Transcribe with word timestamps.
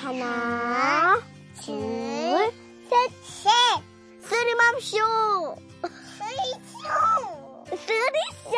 하나, 0.00 1.20
둘, 1.62 1.74
셋, 2.88 3.10
셋. 3.22 3.50
쓰리맘쇼. 4.22 4.96
쓰리쇼. 6.16 7.76
쓰리쇼. 7.76 8.56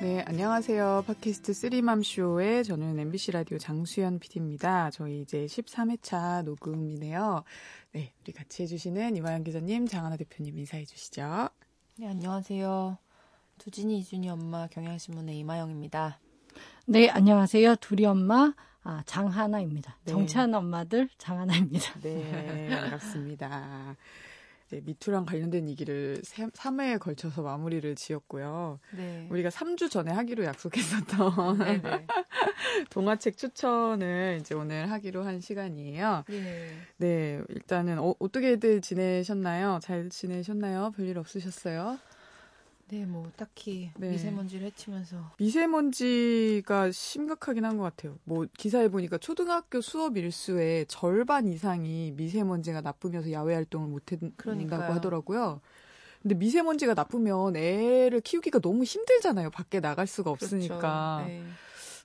네, 0.00 0.22
안녕하세요. 0.26 1.04
팟캐스트 1.06 1.54
쓰리맘쇼의 1.54 2.64
저는 2.64 2.98
MBC 2.98 3.32
라디오 3.32 3.56
장수연 3.56 4.18
PD입니다. 4.18 4.90
저희 4.90 5.22
이제 5.22 5.46
13회차 5.46 6.44
녹음이네요. 6.44 7.42
네, 7.92 8.12
우리 8.20 8.32
같이 8.34 8.64
해주시는 8.64 9.16
이화영 9.16 9.44
기자님, 9.44 9.86
장하나 9.86 10.18
대표님 10.18 10.58
인사해 10.58 10.84
주시죠. 10.84 11.48
네, 11.96 12.06
안녕하세요. 12.06 12.98
두진이, 13.58 13.98
이준이 13.98 14.28
엄마 14.28 14.66
경향신문의 14.66 15.38
이마영입니다. 15.38 16.18
네, 16.86 17.08
안녕하세요. 17.08 17.76
둘이 17.76 18.04
엄마 18.06 18.52
아, 18.82 19.02
장하나입니다. 19.06 19.96
네. 20.04 20.12
정치하는 20.12 20.54
엄마들 20.54 21.08
장하나입니다. 21.16 22.00
네, 22.00 22.68
반갑습니다. 22.68 23.96
이제 24.66 24.80
미투랑 24.84 25.24
관련된 25.24 25.68
얘기를 25.68 26.20
3 26.52 26.80
회에 26.80 26.98
걸쳐서 26.98 27.42
마무리를 27.42 27.94
지었고요. 27.94 28.80
네. 28.96 29.26
우리가 29.30 29.48
3주 29.48 29.90
전에 29.90 30.12
하기로 30.12 30.44
약속했었던 30.44 31.58
네, 31.58 31.80
네. 31.82 32.06
동화책 32.90 33.36
추천을 33.36 34.38
이제 34.40 34.54
오늘 34.54 34.90
하기로 34.90 35.22
한 35.24 35.40
시간이에요. 35.40 36.24
네. 36.28 36.78
네, 36.98 37.42
일단은 37.48 37.98
어, 37.98 38.14
어떻게들 38.18 38.80
지내셨나요? 38.80 39.80
잘 39.82 40.08
지내셨나요? 40.10 40.92
별일 40.96 41.18
없으셨어요? 41.18 41.98
네, 42.94 43.04
뭐 43.06 43.28
딱히 43.36 43.90
네. 43.96 44.10
미세먼지를 44.10 44.66
해치면서 44.68 45.32
미세먼지가 45.38 46.92
심각하긴 46.92 47.64
한 47.64 47.76
것 47.76 47.82
같아요. 47.82 48.16
뭐 48.22 48.46
기사에 48.56 48.86
보니까 48.86 49.18
초등학교 49.18 49.80
수업 49.80 50.16
일수의 50.16 50.86
절반 50.86 51.48
이상이 51.48 52.12
미세먼지가 52.12 52.82
나쁘면서 52.82 53.32
야외 53.32 53.54
활동을 53.54 53.88
못 53.88 54.04
한다고 54.12 54.92
하더라고요. 54.92 55.60
근데 56.22 56.36
미세먼지가 56.36 56.94
나쁘면 56.94 57.56
애를 57.56 58.20
키우기가 58.20 58.60
너무 58.60 58.84
힘들잖아요. 58.84 59.50
밖에 59.50 59.80
나갈 59.80 60.06
수가 60.06 60.32
그렇죠. 60.32 60.44
없으니까. 60.46 61.24
그렇죠. 61.24 61.28
네. 61.28 61.42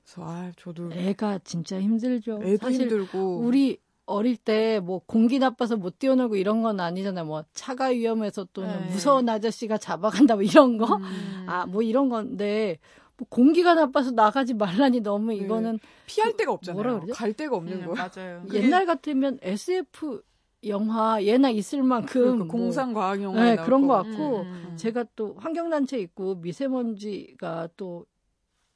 그래서 0.03 0.23
아, 0.27 0.51
저도 0.57 0.91
애가 0.91 1.39
진짜 1.43 1.79
힘들죠. 1.79 2.39
애도 2.43 2.71
힘들고 2.71 3.37
우리 3.37 3.77
어릴 4.09 4.35
때 4.37 4.79
뭐 4.79 5.01
공기 5.05 5.39
나빠서 5.39 5.77
못 5.77 5.99
뛰어놀고 5.99 6.35
이런 6.35 6.61
건 6.61 6.79
아니잖아요. 6.79 7.25
뭐 7.25 7.43
차가 7.53 7.87
위험해서 7.87 8.47
또는 8.53 8.81
네. 8.81 8.91
무서운 8.91 9.29
아저씨가 9.29 9.77
잡아간다 9.77 10.35
뭐 10.35 10.43
이런 10.43 10.77
거. 10.77 10.95
음. 10.97 11.45
아, 11.47 11.65
뭐 11.65 11.81
이런 11.81 12.09
건데 12.09 12.79
뭐 13.17 13.27
공기가 13.29 13.73
나빠서 13.73 14.11
나가지 14.11 14.53
말라니 14.53 15.01
너무 15.01 15.27
네. 15.31 15.37
이거는 15.37 15.73
네. 15.73 15.87
피할 16.07 16.35
데가 16.35 16.51
없잖아요. 16.53 16.75
뭐라 16.75 16.99
그러죠? 16.99 17.13
갈 17.13 17.33
데가 17.33 17.55
없는 17.55 17.79
네, 17.79 17.85
거 17.85 17.93
맞아요. 17.93 18.43
옛날 18.53 18.85
같으면 18.85 19.39
SF 19.41 20.21
영화 20.65 21.23
예나 21.23 21.49
있을 21.51 21.83
만큼 21.83 22.21
그러니까 22.21 22.45
뭐, 22.45 22.47
공상 22.47 22.93
과학 22.93 23.21
영화 23.21 23.43
네, 23.43 23.55
그런 23.55 23.87
거 23.87 23.93
같고 23.93 24.41
음. 24.41 24.73
제가 24.75 25.05
또 25.15 25.35
환경 25.37 25.69
단체 25.69 25.97
있고 25.99 26.35
미세먼지가 26.35 27.69
또 27.77 28.05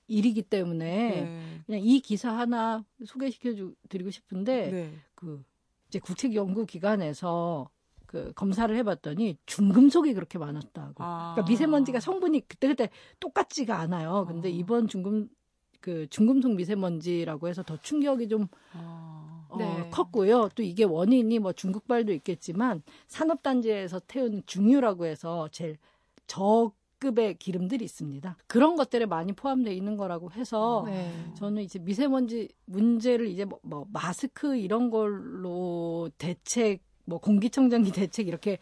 일이기 0.08 0.44
때문에 0.44 0.86
네. 0.86 1.42
그냥 1.66 1.82
이 1.82 2.00
기사 2.00 2.32
하나 2.32 2.84
소개시켜 3.06 3.54
드리고 3.90 4.12
싶은데 4.12 4.72
네. 4.72 4.94
그 5.24 5.44
이제 5.88 6.00
국책연구기관에서 6.00 7.70
그 8.06 8.32
검사를 8.36 8.76
해봤더니 8.76 9.38
중금속이 9.46 10.14
그렇게 10.14 10.38
많았다고. 10.38 10.96
아. 11.04 11.34
그러니까 11.34 11.50
미세먼지가 11.50 12.00
성분이 12.00 12.48
그때 12.48 12.68
그때 12.68 12.90
똑같지가 13.20 13.80
않아요. 13.80 14.26
근데 14.28 14.50
아. 14.50 14.52
이번 14.52 14.88
중금 14.88 15.30
그 15.80 16.08
중금속 16.10 16.54
미세먼지라고 16.54 17.48
해서 17.48 17.64
더 17.64 17.78
충격이 17.78 18.28
좀 18.28 18.48
아. 18.74 19.48
어, 19.50 19.58
네. 19.58 19.90
컸고요. 19.92 20.50
또 20.56 20.64
이게 20.64 20.84
원인이 20.84 21.40
뭐 21.40 21.54
중국발도 21.54 22.14
있겠지만 22.14 22.84
산업단지에서 23.08 24.00
태운 24.02 24.44
중유라고 24.46 25.06
해서 25.06 25.48
제일 25.52 25.78
적 26.28 26.72
급의 27.04 27.36
기름들이 27.36 27.84
있습니다. 27.84 28.38
그런 28.48 28.78
것들에 28.78 29.06
많이 29.06 29.34
포함되어 29.34 29.74
있는 29.74 29.98
거라고 29.98 30.32
해서 30.32 30.84
네. 30.86 31.12
저는 31.36 31.62
이제 31.62 31.78
미세먼지 31.80 32.48
문제를 32.66 33.28
이제 33.28 33.44
뭐, 33.44 33.60
뭐 33.62 33.86
마스크 33.92 34.56
이런 34.56 34.90
걸로 34.90 36.10
대책, 36.18 36.82
뭐 37.04 37.20
공기청정기 37.20 37.92
대책 38.08 38.30
이렇게 38.30 38.58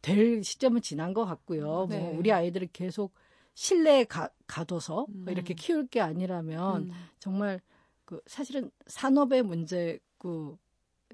될 0.00 0.44
시점은 0.44 0.80
지난 0.80 1.12
것 1.12 1.24
같고요. 1.24 1.64
뭐 1.64 1.86
네. 1.86 1.98
뭐 1.98 2.16
우리 2.16 2.30
아이들을 2.30 2.68
계속 2.72 3.12
실내에 3.54 4.04
가, 4.04 4.28
가둬서 4.46 5.06
음. 5.08 5.26
이렇게 5.28 5.54
키울 5.54 5.88
게 5.88 6.00
아니라면 6.00 6.82
음. 6.82 6.92
정말 7.18 7.60
그 8.04 8.20
사실은 8.26 8.70
산업의 8.86 9.42
문제고 9.42 10.58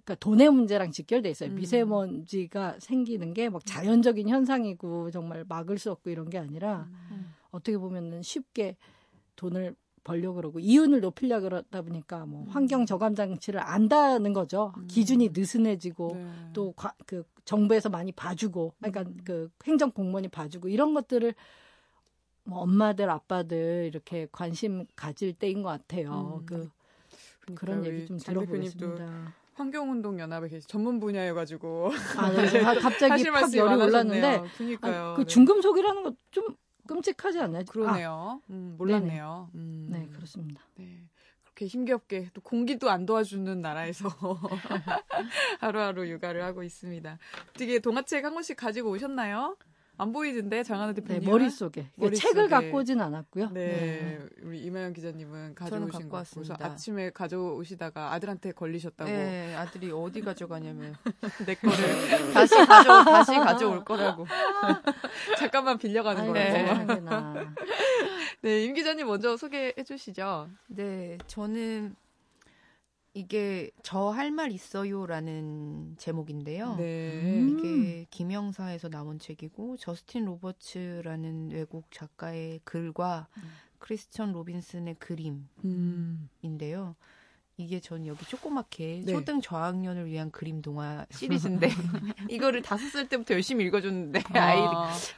그러니까 0.05 0.15
돈의 0.21 0.51
문제랑 0.51 0.91
직결돼 0.91 1.31
있어요. 1.31 1.51
음. 1.51 1.55
미세먼지가 1.57 2.77
생기는 2.81 3.33
게 3.35 3.49
막 3.49 3.65
자연적인 3.65 4.29
현상이고 4.29 5.11
정말 5.11 5.45
막을 5.49 5.79
수 5.79 5.91
없고 5.93 6.11
이런 6.11 6.29
게 6.29 6.39
아니라 6.39 6.89
음. 7.11 7.33
어떻게 7.51 7.79
보면은 7.79 8.23
쉽게 8.23 8.77
돈을 9.37 9.75
벌려 10.05 10.33
그러고 10.33 10.59
이윤을 10.59 11.01
높이려 11.01 11.41
그러다 11.41 11.83
보니까 11.83 12.27
뭐 12.27 12.43
음. 12.43 12.49
환경 12.49 12.85
저감 12.87 13.15
장치를 13.15 13.61
안다는 13.61 14.33
거죠. 14.33 14.73
음. 14.77 14.87
기준이 14.89 15.31
느슨해지고 15.33 16.13
네. 16.15 16.31
또그 16.53 17.25
정부에서 17.45 17.89
많이 17.89 18.11
봐주고 18.11 18.75
그러니까 18.79 19.03
음. 19.03 19.17
그 19.25 19.51
행정 19.65 19.93
공무원이 19.93 20.29
봐주고 20.29 20.69
이런 20.69 20.95
것들을 20.95 21.35
뭐 22.45 22.59
엄마들 22.59 23.09
아빠들 23.09 23.85
이렇게 23.87 24.27
관심 24.33 24.87
가질 24.97 25.35
때인 25.35 25.63
것 25.63 25.69
같아요. 25.69 26.41
음. 26.41 26.47
그 26.47 26.71
그러니까 27.41 27.61
그런 27.61 27.85
얘기 27.87 28.07
좀 28.07 28.19
들어보겠습니다. 28.19 29.35
환경운동연합에 29.63 30.49
계시 30.49 30.67
전문 30.67 30.99
분야여가지고 30.99 31.91
아, 32.19 32.31
네. 32.33 32.61
아, 32.67 32.75
갑자기 32.75 33.25
팍 33.31 33.55
열이 33.55 33.75
올랐는데 33.75 34.43
그니까요. 34.57 35.03
아, 35.05 35.15
그 35.15 35.21
네. 35.23 35.27
중금 35.27 35.63
속이라는 35.63 36.03
거 36.03 36.13
좀 36.31 36.57
끔찍하지 36.89 37.39
않나요? 37.39 37.63
그러네요. 37.69 38.41
아, 38.43 38.51
음, 38.51 38.75
몰랐네요. 38.77 39.51
음. 39.55 39.87
네 39.91 40.09
그렇습니다. 40.13 40.61
네. 40.77 41.05
그렇게 41.45 41.67
힘겹게 41.67 42.31
또 42.35 42.41
공기도 42.41 42.91
안 42.91 43.07
도와주는 43.07 43.61
나라에서 43.61 44.09
하루하루 45.61 46.09
육아를 46.09 46.43
하고 46.43 46.63
있습니다. 46.65 47.19
어떻게 47.51 47.79
동화책 47.79 48.25
한 48.25 48.35
권씩 48.35 48.57
가지고 48.57 48.91
오셨나요? 48.91 49.57
안 49.99 50.13
보이던데 50.13 50.63
장하나 50.63 50.93
대표님 50.95 51.23
네, 51.23 51.31
머릿속에. 51.31 51.87
머릿속에. 51.97 52.29
책을 52.29 52.49
갖고 52.49 52.79
오진 52.79 53.01
않았고요. 53.01 53.51
네, 53.51 53.67
네. 53.67 54.19
우리 54.43 54.61
이마영 54.63 54.95
기자님은 54.95 55.55
가져오신 55.55 56.09
거 56.09 56.25
그래서 56.33 56.57
아침에 56.59 57.11
가져오시다가 57.11 58.13
아들한테 58.13 58.53
걸리셨다고. 58.53 59.11
네, 59.11 59.55
아들이 59.55 59.91
어디 59.93 60.23
가져가냐면 60.23 60.95
내 61.47 61.55
거를 61.55 61.77
다시 62.33 62.55
가져 62.55 63.05
다시 63.05 63.33
가져올 63.33 63.85
거라고. 63.85 64.27
잠깐만 65.39 65.79
빌려가는 65.79 66.27
거예요. 66.27 67.53
네, 68.41 68.65
임 68.65 68.75
기자님 68.75 69.07
먼저 69.07 69.37
소개해 69.37 69.75
주시죠. 69.87 70.49
네, 70.69 71.19
저는 71.27 71.95
이게 73.15 73.71
저 73.83 74.11
할 74.11 74.31
말 74.31 74.53
있어요라는 74.53 75.97
제목인데요. 75.99 76.77
네. 76.77 77.47
이게 77.51 78.07
김영사에서 78.11 78.89
나온 78.89 79.19
책이고 79.19 79.77
저스틴 79.77 80.25
로버츠라는 80.25 81.51
외국 81.51 81.91
작가의 81.91 82.61
글과 82.65 83.29
음. 83.37 83.43
크리스천 83.79 84.33
로빈슨의 84.33 84.95
그림인데요. 84.95 85.49
음. 85.65 86.29
이게 87.57 87.81
전 87.81 88.07
여기 88.07 88.25
조그맣게 88.25 89.03
네. 89.05 89.13
초등 89.13 89.41
저학년을 89.41 90.07
위한 90.07 90.31
그림 90.31 90.63
동화 90.63 91.07
시리즈인데 91.11 91.69
이거를 92.29 92.63
다섯 92.63 92.89
살 92.89 93.09
때부터 93.09 93.35
열심히 93.35 93.65
읽어줬는데 93.67 94.23
아. 94.33 94.39
아이 94.39 94.59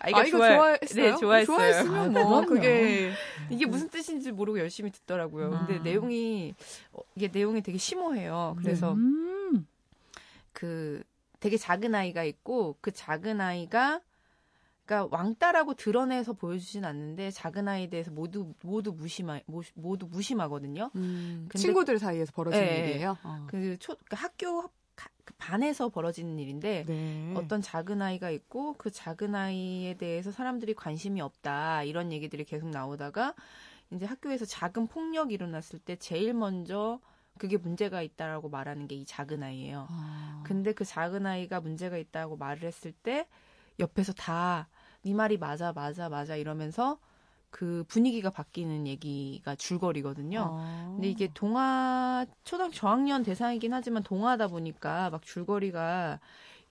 아이가, 0.01 0.19
아이가 0.19 0.25
좋아, 0.25 0.49
좋아했어요? 0.49 1.05
네 1.05 1.17
좋아했어요. 1.17 1.57
좋아했으면 1.57 2.13
뭐 2.13 2.43
아, 2.43 2.45
그게 2.45 3.13
이게 3.51 3.67
무슨 3.67 3.89
뜻인지 3.89 4.33
모르고 4.33 4.59
열심히 4.59 4.91
듣더라고요. 4.91 5.49
음. 5.49 5.67
근데 5.67 5.79
내용이 5.79 6.55
어, 6.93 7.01
이게 7.15 7.29
내용이 7.29 7.63
되게 7.63 7.79
심오해요. 7.79 8.57
그래서 8.59 8.93
음. 8.93 9.67
그 10.53 11.03
되게 11.41 11.57
작은 11.57 11.95
아이가 11.95 12.25
있고 12.25 12.77
그 12.81 12.91
작은 12.91 13.41
아이가 13.41 14.01
그러니까 14.85 15.17
왕따라고 15.17 15.75
드러내서 15.75 16.35
보여주진 16.35 16.85
않는데 16.85 17.31
작은 17.31 17.69
아이에 17.69 17.89
대해서 17.89 18.11
모두 18.11 18.53
모두 18.63 18.93
무심하 18.93 19.41
모두 19.75 20.07
무심하거든요. 20.07 20.91
음, 20.97 21.49
친구들 21.55 21.99
사이에서 21.99 22.33
벌어지는 22.33 22.67
네, 22.67 22.91
일이에요. 22.91 23.17
어. 23.23 23.47
그 23.49 23.79
초, 23.79 23.97
그 24.09 24.17
학교 24.17 24.69
그 25.25 25.35
반에서 25.39 25.89
벌어지는 25.89 26.39
일인데 26.39 26.85
네. 26.87 27.35
어떤 27.35 27.63
작은 27.63 28.03
아이가 28.03 28.29
있고 28.31 28.75
그 28.75 28.91
작은 28.91 29.35
아이에 29.35 29.95
대해서 29.95 30.31
사람들이 30.31 30.75
관심이 30.75 31.21
없다 31.21 31.85
이런 31.85 32.13
얘기들이 32.13 32.45
계속 32.45 32.69
나오다가 32.69 33.35
이제 33.91 34.05
학교에서 34.05 34.45
작은 34.45 34.87
폭력이 34.89 35.33
일어났을 35.33 35.79
때 35.79 35.97
제일 35.97 36.35
먼저 36.35 37.01
그게 37.39 37.57
문제가 37.57 38.03
있다라고 38.03 38.49
말하는 38.51 38.87
게 38.87 38.95
이 38.97 39.05
작은 39.07 39.43
아이예요. 39.43 39.87
아. 39.91 40.43
근데 40.47 40.73
그 40.73 40.85
작은 40.85 41.25
아이가 41.27 41.61
문제가 41.61 41.97
있다고 41.97 42.37
말을 42.37 42.65
했을 42.65 42.93
때 42.93 43.27
옆에서 43.81 44.13
다 44.13 44.69
네 45.05 45.15
말이 45.15 45.37
맞아 45.39 45.73
맞아 45.73 46.09
맞아 46.09 46.37
이러면서 46.37 46.99
그 47.51 47.85
분위기가 47.89 48.31
바뀌는 48.31 48.87
얘기가 48.87 49.55
줄거리거든요. 49.55 50.53
아. 50.55 50.93
근데 50.97 51.09
이게 51.11 51.29
동화 51.33 52.27
초등학교 52.45 52.73
저학년 52.75 53.23
대상이긴 53.23 53.73
하지만 53.73 54.03
동화다 54.03 54.49
보니까 54.49 55.11
막 55.11 55.23
줄거리가 55.23 56.21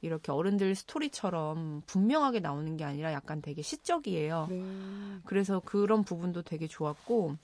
이렇게 0.02 0.32
어른들 0.34 0.76
스토리처럼 0.76 1.84
분명하게 1.88 2.42
나오는 2.42 2.76
게 2.78 2.84
아니라 2.84 3.14
약간 3.14 3.42
되게 3.42 3.62
시적이에요. 3.62 4.48
네. 4.50 4.62
그래서 5.26 5.62
그런 5.62 6.04
부분도 6.04 6.42
되게 6.44 6.68
좋았고 6.68 7.38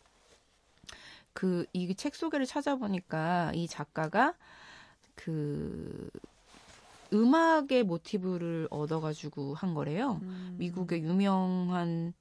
그 1.33 1.65
이 1.73 1.93
책 1.95 2.15
소개를 2.15 2.45
찾아보니까 2.45 3.51
이 3.55 3.67
작가가 3.67 4.35
그 5.15 6.09
음악의 7.13 7.83
모티브를 7.83 8.67
얻어가지고 8.69 9.53
한 9.53 9.73
거래요. 9.73 10.19
음. 10.21 10.55
미국의 10.57 11.03
유명한 11.03 12.13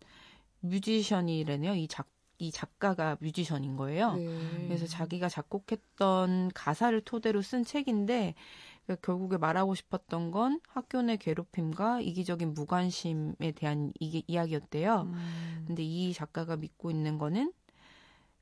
뮤지션이래네요. 0.61 1.75
이 1.75 1.89
작, 1.89 2.09
이 2.39 2.51
작가가 2.51 3.17
뮤지션인 3.21 3.77
거예요. 3.77 4.15
네. 4.15 4.67
그래서 4.67 4.87
자기가 4.87 5.29
작곡했던 5.29 6.53
가사를 6.55 7.01
토대로 7.03 7.43
쓴 7.43 7.65
책인데 7.65 8.35
그러니까 8.87 9.07
결국에 9.07 9.37
말하고 9.37 9.75
싶었던 9.75 10.31
건 10.31 10.61
학교 10.69 11.03
내 11.03 11.17
괴롭힘과 11.17 12.01
이기적인 12.01 12.55
무관심에 12.55 13.53
대한 13.55 13.93
이, 14.01 14.23
이야기였대요. 14.27 15.03
음. 15.03 15.65
근데 15.67 15.83
이 15.83 16.13
작가가 16.13 16.57
믿고 16.57 16.91
있는 16.91 17.19
거는 17.19 17.53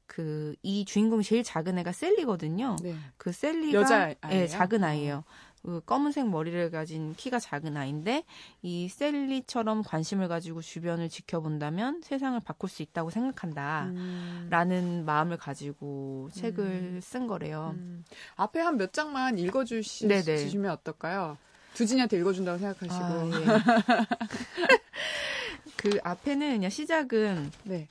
그 0.06 0.54
이 0.62 0.84
주인공 0.84 1.20
제일 1.22 1.42
작은 1.42 1.78
애가 1.78 1.92
셀리거든요. 1.92 2.76
네. 2.82 2.94
그 3.16 3.32
셀리가 3.32 3.80
여자 3.80 4.14
예, 4.30 4.46
작은 4.46 4.84
아이예요. 4.84 5.24
그 5.66 5.80
검은색 5.84 6.28
머리를 6.28 6.70
가진 6.70 7.12
키가 7.16 7.40
작은 7.40 7.76
아이인데 7.76 8.22
이 8.62 8.88
셀리처럼 8.88 9.82
관심을 9.82 10.28
가지고 10.28 10.62
주변을 10.62 11.08
지켜본다면 11.08 12.02
세상을 12.02 12.38
바꿀 12.38 12.70
수 12.70 12.82
있다고 12.82 13.10
생각한다라는 13.10 15.00
음. 15.00 15.04
마음을 15.04 15.36
가지고 15.36 16.30
책을 16.34 16.64
음. 16.64 17.00
쓴 17.02 17.26
거래요. 17.26 17.74
음. 17.76 18.04
앞에 18.36 18.60
한 18.60 18.76
몇 18.76 18.92
장만 18.92 19.38
읽어주시면 19.38 20.70
어떨까요? 20.70 21.38
두진이한테 21.74 22.18
읽어준다고 22.18 22.58
생각하시고. 22.58 23.04
아, 23.04 23.30
예. 23.32 23.46
그 25.76 25.98
앞에는 26.04 26.52
그냥 26.56 26.70
시작은 26.70 27.50
네. 27.64 27.88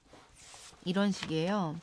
이런 0.86 1.12
식이에요. 1.12 1.76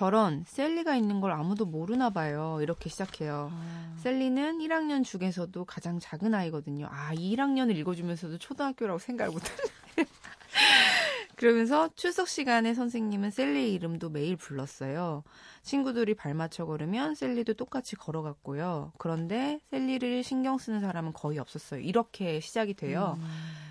저런 0.00 0.44
셀리가 0.46 0.96
있는 0.96 1.20
걸 1.20 1.30
아무도 1.30 1.66
모르나 1.66 2.08
봐요. 2.08 2.58
이렇게 2.62 2.88
시작해요. 2.88 3.50
아. 3.52 3.94
셀리는 3.98 4.60
1학년 4.60 5.04
중에서도 5.04 5.62
가장 5.66 5.98
작은 5.98 6.32
아이거든요. 6.32 6.88
아, 6.90 7.12
이 7.12 7.36
1학년을 7.36 7.76
읽어주면서도 7.76 8.38
초등학교라고 8.38 8.98
생각을 8.98 9.30
못하네. 9.30 9.58
그러면서 11.36 11.90
출석 11.96 12.28
시간에 12.28 12.72
선생님은 12.72 13.30
셀리의 13.30 13.74
이름도 13.74 14.08
매일 14.08 14.36
불렀어요. 14.36 15.22
친구들이 15.60 16.14
발맞춰 16.14 16.64
걸으면 16.64 17.14
셀리도 17.14 17.52
똑같이 17.52 17.94
걸어갔고요. 17.94 18.92
그런데 18.96 19.60
셀리를 19.70 20.22
신경 20.22 20.56
쓰는 20.56 20.80
사람은 20.80 21.12
거의 21.12 21.38
없었어요. 21.38 21.82
이렇게 21.82 22.40
시작이 22.40 22.72
돼요. 22.72 23.18
음. 23.18 23.28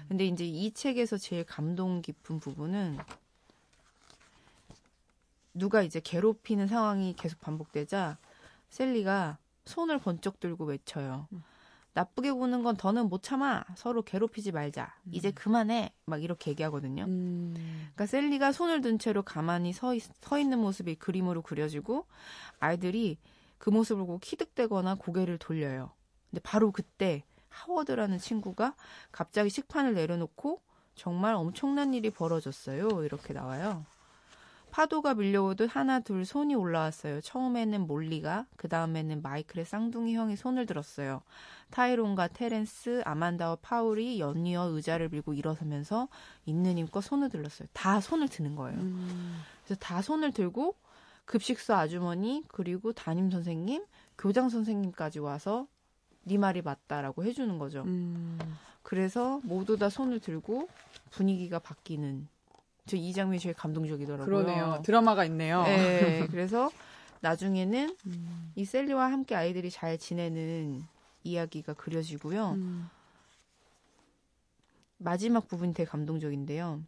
근데 0.09 0.27
이제 0.27 0.45
이 0.45 0.71
책에서 0.73 1.17
제일 1.17 1.43
감동 1.43 2.03
깊은 2.03 2.39
부분은 2.39 2.99
누가 5.53 5.81
이제 5.81 5.99
괴롭히는 5.99 6.67
상황이 6.67 7.13
계속 7.17 7.39
반복되자 7.41 8.17
셀리가 8.69 9.37
손을 9.65 9.99
번쩍 9.99 10.39
들고 10.39 10.65
외쳐요. 10.65 11.27
음. 11.31 11.43
나쁘게 11.93 12.31
보는 12.31 12.63
건 12.63 12.77
더는 12.77 13.09
못 13.09 13.23
참아. 13.23 13.63
서로 13.75 14.03
괴롭히지 14.03 14.51
말자. 14.51 14.93
음. 15.05 15.11
이제 15.13 15.31
그만해. 15.31 15.91
막 16.05 16.23
이렇게 16.23 16.51
얘기하거든요. 16.51 17.03
음. 17.05 17.53
그러니까 17.55 18.05
셀리가 18.05 18.51
손을 18.51 18.81
든 18.81 18.99
채로 18.99 19.23
가만히 19.23 19.73
서, 19.73 19.93
있, 19.93 20.03
서 20.21 20.39
있는 20.39 20.59
모습이 20.59 20.95
그림으로 20.95 21.41
그려지고 21.41 22.05
아이들이 22.59 23.17
그 23.57 23.69
모습을 23.69 24.05
보고 24.05 24.19
키득대거나 24.19 24.95
고개를 24.95 25.37
돌려요. 25.37 25.91
근데 26.29 26.41
바로 26.41 26.71
그때 26.71 27.23
하워드라는 27.49 28.19
친구가 28.19 28.75
갑자기 29.11 29.49
식판을 29.49 29.93
내려놓고 29.95 30.61
정말 30.95 31.33
엄청난 31.33 31.93
일이 31.93 32.09
벌어졌어요. 32.09 33.03
이렇게 33.03 33.33
나와요. 33.33 33.85
파도가 34.71 35.15
밀려오듯 35.15 35.75
하나 35.75 35.99
둘 35.99 36.25
손이 36.25 36.55
올라왔어요. 36.55 37.21
처음에는 37.21 37.87
몰리가, 37.87 38.45
그 38.55 38.67
다음에는 38.67 39.21
마이클의 39.21 39.65
쌍둥이 39.65 40.15
형이 40.15 40.35
손을 40.35 40.65
들었어요. 40.65 41.21
타이론과 41.71 42.29
테렌스, 42.29 43.01
아만다와 43.05 43.57
파울이 43.61 44.19
연이어 44.19 44.69
의자를 44.69 45.09
밀고 45.09 45.33
일어서면서 45.33 46.07
있는 46.45 46.77
힘껏 46.77 47.01
손을 47.01 47.29
들었어요. 47.29 47.67
다 47.73 47.99
손을 47.99 48.27
드는 48.27 48.55
거예요. 48.55 48.79
음. 48.79 49.39
그래서 49.63 49.79
다 49.79 50.01
손을 50.01 50.31
들고 50.31 50.75
급식소 51.25 51.75
아주머니 51.75 52.43
그리고 52.47 52.91
담임 52.93 53.29
선생님, 53.29 53.85
교장 54.17 54.49
선생님까지 54.49 55.19
와서 55.19 55.67
네 56.23 56.37
말이 56.37 56.61
맞다라고 56.61 57.23
해주는 57.23 57.59
거죠. 57.59 57.83
음. 57.83 58.39
그래서 58.81 59.39
모두 59.43 59.77
다 59.77 59.89
손을 59.89 60.19
들고 60.19 60.67
분위기가 61.11 61.59
바뀌는 61.59 62.27
저 62.87 62.97
이 62.97 63.13
장면이 63.13 63.39
제일 63.39 63.53
감동적이더라고요. 63.55 64.25
그러네요. 64.25 64.81
드라마가 64.83 65.25
있네요. 65.25 65.63
네. 65.63 66.25
그래서 66.31 66.71
나중에는 67.21 67.95
음. 68.07 68.51
이 68.55 68.65
셀리와 68.65 69.11
함께 69.11 69.35
아이들이 69.35 69.69
잘 69.69 69.97
지내는 69.97 70.83
이야기가 71.23 71.73
그려지고요. 71.73 72.51
음. 72.53 72.89
마지막 74.97 75.47
부분이 75.47 75.73
되게 75.73 75.89
감동적인데요. 75.89 76.81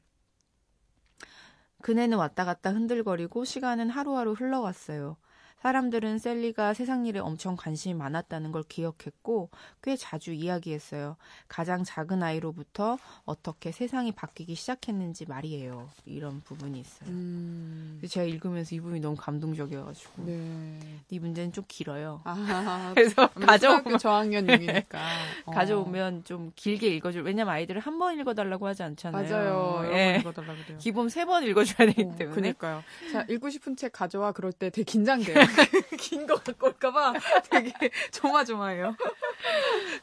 그네는 1.81 2.17
왔다 2.17 2.45
갔다 2.45 2.71
흔들거리고 2.71 3.45
시간은 3.45 3.89
하루하루 3.89 4.33
흘러갔어요. 4.33 5.17
사람들은 5.61 6.17
셀리가 6.17 6.73
세상 6.73 7.05
일에 7.05 7.19
엄청 7.19 7.55
관심이 7.55 7.93
많았다는 7.93 8.51
걸 8.51 8.63
기억했고 8.63 9.49
꽤 9.83 9.95
자주 9.95 10.31
이야기했어요. 10.33 11.17
가장 11.47 11.83
작은 11.83 12.23
아이로부터 12.23 12.97
어떻게 13.25 13.71
세상이 13.71 14.11
바뀌기 14.11 14.55
시작했는지 14.55 15.25
말이에요. 15.27 15.89
이런 16.05 16.41
부분이 16.41 16.79
있어요. 16.79 17.09
음. 17.09 18.01
제가 18.07 18.25
읽으면서 18.25 18.73
이 18.75 18.79
부분이 18.79 18.99
너무 19.01 19.15
감동적이어가지고 19.15 20.23
네. 20.25 20.79
이 21.09 21.19
문제는 21.19 21.51
좀 21.53 21.63
길어요. 21.67 22.21
아, 22.23 22.91
그래서 22.95 23.27
가져오면 23.27 23.99
저학년이니까 23.99 24.99
어. 25.45 25.51
가져오면 25.51 26.23
좀 26.23 26.51
길게 26.55 26.87
읽어줄. 26.95 27.21
왜냐면 27.23 27.53
아이들을 27.53 27.79
한 27.81 28.01
번 28.01 28.17
읽어달라고 28.19 28.65
하지 28.65 28.81
않잖아요. 28.81 29.29
맞아요. 29.29 29.91
예. 29.93 30.17
읽어달라 30.21 30.55
그래요. 30.55 30.79
기본 30.79 31.07
세 31.09 31.21
번 31.25 31.43
읽어줘야 31.43 31.87
되기 31.87 32.01
어, 32.03 32.15
때문에. 32.15 32.35
그러니까요. 32.35 32.83
자 33.11 33.23
읽고 33.29 33.51
싶은 33.51 33.75
책 33.75 33.91
가져와 33.91 34.31
그럴 34.31 34.51
때 34.51 34.71
되게 34.71 34.83
긴장돼요. 34.83 35.35
긴 35.99 36.25
거 36.27 36.35
갖고 36.35 36.67
올까봐 36.67 37.13
되게 37.49 37.71
조마조마해요. 38.11 38.95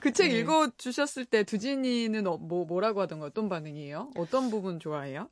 그책 0.00 0.28
네. 0.30 0.38
읽어주셨을 0.40 1.24
때 1.26 1.44
두진이는 1.44 2.26
어, 2.26 2.36
뭐, 2.36 2.64
뭐라고 2.64 3.00
하던가요? 3.00 3.28
어떤 3.28 3.48
반응이에요? 3.48 4.10
어떤 4.16 4.50
부분 4.50 4.80
좋아해요? 4.80 5.28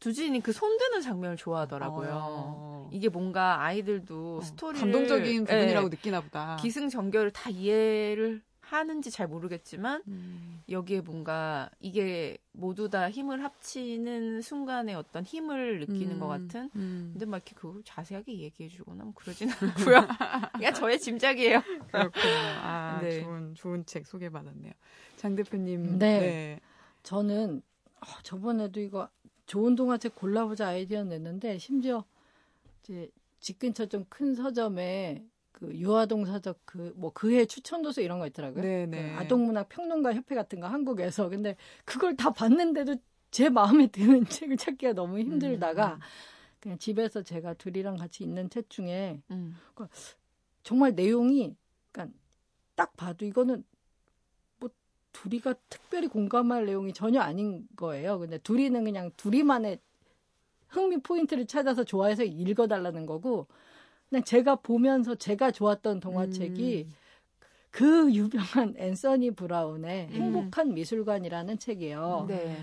두진이 0.00 0.40
그 0.40 0.52
손드는 0.52 1.00
장면을 1.00 1.36
좋아하더라고요. 1.36 2.10
어. 2.12 2.90
이게 2.92 3.08
뭔가 3.08 3.62
아이들도 3.62 4.38
어, 4.38 4.40
스토리 4.42 4.78
감동적인 4.80 5.44
부분이라고 5.44 5.88
네, 5.88 5.96
느끼나 5.96 6.20
보다. 6.22 6.56
기승전결을 6.60 7.30
다 7.32 7.50
이해를 7.50 8.42
하는지 8.76 9.10
잘 9.10 9.26
모르겠지만 9.28 10.02
음. 10.08 10.62
여기에 10.68 11.00
뭔가 11.02 11.70
이게 11.80 12.38
모두 12.52 12.88
다 12.88 13.10
힘을 13.10 13.42
합치는 13.42 14.42
순간에 14.42 14.94
어떤 14.94 15.24
힘을 15.24 15.80
느끼는 15.80 16.16
음. 16.16 16.20
것 16.20 16.28
같은. 16.28 16.70
음. 16.76 17.10
근데 17.12 17.26
막 17.26 17.36
이렇게 17.38 17.54
그걸 17.54 17.82
자세하게 17.84 18.38
얘기해주거나 18.38 19.04
뭐 19.04 19.12
그러진 19.14 19.48
않고요. 19.94 20.06
그냥 20.52 20.74
저의 20.74 20.98
짐작이에요. 21.00 21.62
그렇군요. 21.90 22.24
아 22.62 23.00
네. 23.02 23.22
좋은 23.22 23.54
좋은 23.54 23.86
책 23.86 24.06
소개받았네요. 24.06 24.72
장 25.16 25.34
대표님. 25.34 25.98
네. 25.98 26.20
네. 26.20 26.60
저는 27.02 27.62
어, 28.00 28.06
저번에도 28.22 28.80
이거 28.80 29.08
좋은 29.46 29.74
동화책 29.76 30.14
골라보자 30.16 30.68
아이디어 30.68 31.04
냈는데 31.04 31.58
심지어 31.58 32.04
이제 32.82 33.10
집 33.40 33.58
근처 33.58 33.86
좀 33.86 34.04
큰 34.08 34.34
서점에 34.34 35.24
그 35.52 35.74
유아동 35.74 36.24
사적 36.26 36.58
그 36.64 36.92
뭐 36.96 37.12
그해 37.12 37.44
추천 37.46 37.82
도서 37.82 38.00
이런 38.00 38.18
거 38.18 38.26
있더라고요. 38.26 38.62
네네. 38.62 39.14
그 39.14 39.20
아동문학 39.20 39.68
평론가 39.68 40.14
협회 40.14 40.34
같은 40.34 40.60
거 40.60 40.66
한국에서 40.66 41.28
근데 41.28 41.56
그걸 41.84 42.16
다 42.16 42.30
봤는데도 42.30 42.96
제 43.30 43.48
마음에 43.48 43.86
드는 43.86 44.24
책을 44.26 44.56
찾기가 44.56 44.92
너무 44.92 45.18
힘들다가 45.18 45.94
음. 45.94 46.00
그냥 46.60 46.78
집에서 46.78 47.22
제가 47.22 47.54
둘이랑 47.54 47.96
같이 47.96 48.22
있는 48.24 48.48
책 48.50 48.70
중에 48.70 49.20
음. 49.30 49.56
그러니까 49.74 49.94
정말 50.62 50.94
내용이 50.94 51.56
그러니까 51.90 52.16
딱 52.74 52.96
봐도 52.96 53.24
이거는 53.24 53.64
뭐 54.58 54.70
둘이가 55.12 55.54
특별히 55.68 56.08
공감할 56.08 56.66
내용이 56.66 56.92
전혀 56.92 57.20
아닌 57.20 57.66
거예요. 57.76 58.18
근데 58.18 58.38
둘이는 58.38 58.84
그냥 58.84 59.10
둘이만의 59.16 59.80
흥미 60.68 60.98
포인트를 60.98 61.46
찾아서 61.46 61.84
좋아해서 61.84 62.24
읽어달라는 62.24 63.06
거고 63.06 63.46
그냥 64.12 64.24
제가 64.24 64.56
보면서 64.56 65.14
제가 65.14 65.52
좋았던 65.52 66.00
동화책이 66.00 66.86
음. 66.86 66.94
그 67.70 68.12
유명한 68.12 68.74
앤서니 68.76 69.30
브라운의 69.30 70.08
음. 70.08 70.12
행복한 70.12 70.74
미술관이라는 70.74 71.58
책이에요. 71.58 72.26
네. 72.28 72.62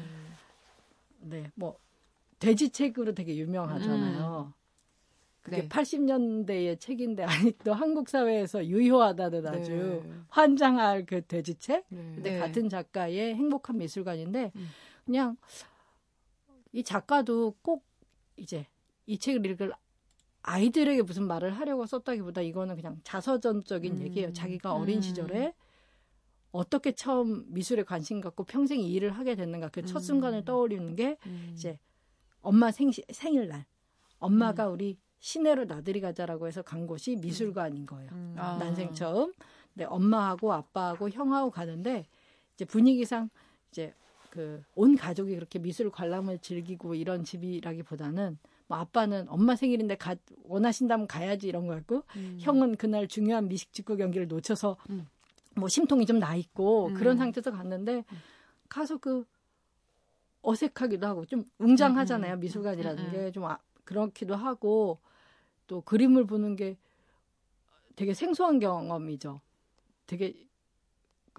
네, 1.21 1.51
뭐 1.55 1.79
돼지 2.37 2.69
책으로 2.69 3.15
되게 3.15 3.35
유명하잖아요. 3.35 4.53
음. 4.53 4.59
그게 5.41 5.63
네. 5.63 5.69
80년대의 5.69 6.79
책인데 6.79 7.23
아직도 7.23 7.73
한국 7.73 8.09
사회에서 8.09 8.63
유효하다는 8.63 9.47
아주 9.47 9.71
네. 9.71 10.13
환장할 10.29 11.07
그 11.07 11.25
돼지 11.25 11.55
책. 11.55 11.83
네. 11.89 11.97
근데 12.13 12.31
네. 12.33 12.37
같은 12.37 12.69
작가의 12.69 13.33
행복한 13.33 13.79
미술관인데 13.79 14.51
음. 14.55 14.67
그냥 15.03 15.35
이 16.73 16.83
작가도 16.83 17.55
꼭 17.63 17.83
이제 18.37 18.67
이 19.07 19.17
책을 19.17 19.43
읽을 19.47 19.73
아이들에게 20.41 21.01
무슨 21.03 21.23
말을 21.27 21.51
하려고 21.57 21.85
썼다기보다 21.85 22.41
이거는 22.41 22.75
그냥 22.75 22.99
자서전적인 23.03 23.97
음. 23.97 24.01
얘기예요. 24.03 24.33
자기가 24.33 24.73
어린 24.73 24.97
음. 24.97 25.01
시절에 25.01 25.53
어떻게 26.51 26.93
처음 26.93 27.45
미술에 27.53 27.83
관심 27.83 28.21
갖고 28.21 28.43
평생 28.43 28.79
이 28.79 28.91
일을 28.93 29.11
하게 29.11 29.35
됐는가 29.35 29.69
그 29.69 29.83
첫 29.83 29.99
순간을 29.99 30.39
음. 30.39 30.45
떠올리는 30.45 30.95
게 30.95 31.17
음. 31.27 31.51
이제 31.53 31.77
엄마 32.41 32.71
생 32.71 32.89
생일날 33.11 33.65
엄마가 34.19 34.67
음. 34.69 34.73
우리 34.73 34.97
시내로 35.19 35.65
나들이 35.65 35.99
가자라고 36.01 36.47
해서 36.47 36.61
간 36.61 36.87
곳이 36.87 37.17
미술관인 37.17 37.85
거예요. 37.85 38.09
음. 38.13 38.35
아. 38.37 38.57
난생 38.57 38.93
처음. 38.93 39.33
근데 39.73 39.85
엄마하고 39.85 40.53
아빠하고 40.53 41.09
형하고 41.09 41.51
가는데 41.51 42.07
이제 42.55 42.65
분위기상 42.65 43.29
이제 43.71 43.93
그 44.31 44.63
온 44.75 44.95
가족이 44.95 45.35
그렇게 45.35 45.59
미술 45.59 45.91
관람을 45.91 46.39
즐기고 46.39 46.95
이런 46.95 47.23
집이라기보다는 47.23 48.37
뭐 48.69 48.77
아빠는 48.77 49.27
엄마 49.29 49.55
생일인데 49.55 49.95
가, 49.95 50.15
원하신다면 50.43 51.07
가야지 51.07 51.47
이런 51.47 51.65
거였고 51.65 52.03
음. 52.15 52.37
형은 52.39 52.75
그날 52.77 53.07
중요한 53.07 53.47
미식 53.47 53.73
직구 53.73 53.97
경기를 53.97 54.27
놓쳐서 54.27 54.77
음. 54.91 55.07
뭐 55.55 55.67
심통이 55.67 56.05
좀 56.05 56.19
나 56.19 56.35
있고 56.35 56.87
음. 56.89 56.93
그런 56.93 57.17
상태에서 57.17 57.51
갔는데 57.51 58.05
음. 58.11 58.17
가서 58.69 58.97
그 58.97 59.25
어색하기도 60.43 61.05
하고 61.07 61.25
좀 61.25 61.43
웅장하잖아요 61.57 62.33
음, 62.33 62.37
음, 62.37 62.39
미술관이라는 62.41 63.11
게 63.11 63.31
좀 63.31 63.45
아, 63.45 63.57
그렇기도 63.83 64.35
하고 64.35 64.99
또 65.65 65.81
그림을 65.81 66.25
보는 66.27 66.55
게 66.55 66.77
되게 67.95 68.13
생소한 68.13 68.59
경험이죠. 68.59 69.41
되게 70.05 70.45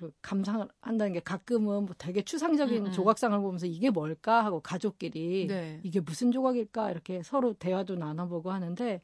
그 0.01 0.11
감상을 0.23 0.67
한다는 0.81 1.13
게 1.13 1.21
가끔은 1.21 1.85
뭐 1.85 1.95
되게 1.99 2.23
추상적인 2.23 2.87
음, 2.87 2.93
조각상을 2.93 3.39
보면서 3.39 3.67
이게 3.67 3.91
뭘까 3.91 4.43
하고 4.43 4.61
가족끼리 4.61 5.47
네. 5.47 5.79
이게 5.83 6.01
무슨 6.01 6.33
조각일까 6.33 6.91
이렇게 6.91 7.23
서로 7.23 7.53
대화도 7.53 7.97
나눠보고 7.97 8.51
하는데 8.51 9.03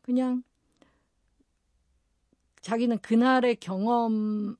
그냥 0.00 0.42
자기는 2.62 2.98
그날의 2.98 3.56
경험을 3.56 4.56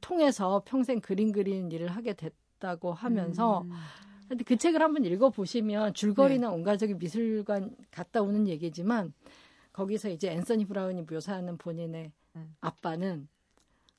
통해서 0.00 0.62
평생 0.66 1.00
그림 1.00 1.30
그리는 1.30 1.70
일을 1.70 1.86
하게 1.86 2.14
됐다고 2.14 2.92
하면서 2.92 3.60
음. 3.60 3.70
근데 4.28 4.42
그 4.42 4.56
책을 4.56 4.82
한번 4.82 5.04
읽어보시면 5.04 5.94
줄거리나 5.94 6.48
네. 6.48 6.54
온 6.54 6.64
가족이 6.64 6.94
미술관 6.94 7.76
갔다 7.92 8.20
오는 8.20 8.48
얘기지만 8.48 9.12
거기서 9.72 10.08
이제 10.08 10.32
앤서니 10.32 10.64
브라운이 10.64 11.02
묘사하는 11.02 11.56
본인의 11.56 12.10
음. 12.34 12.56
아빠는 12.60 13.28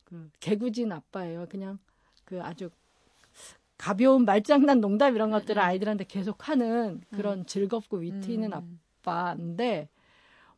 그 0.08 0.30
개구진 0.40 0.90
아빠예요. 0.90 1.46
그냥 1.50 1.78
그 2.24 2.42
아주 2.42 2.70
가벼운 3.76 4.24
말장난 4.24 4.80
농담 4.80 5.14
이런 5.14 5.30
것들을 5.30 5.60
음. 5.60 5.64
아이들한테 5.64 6.04
계속 6.04 6.48
하는 6.48 7.02
그런 7.10 7.40
음. 7.40 7.46
즐겁고 7.46 7.98
위트 7.98 8.30
있는 8.30 8.52
음. 8.54 8.80
아빠인데 9.02 9.88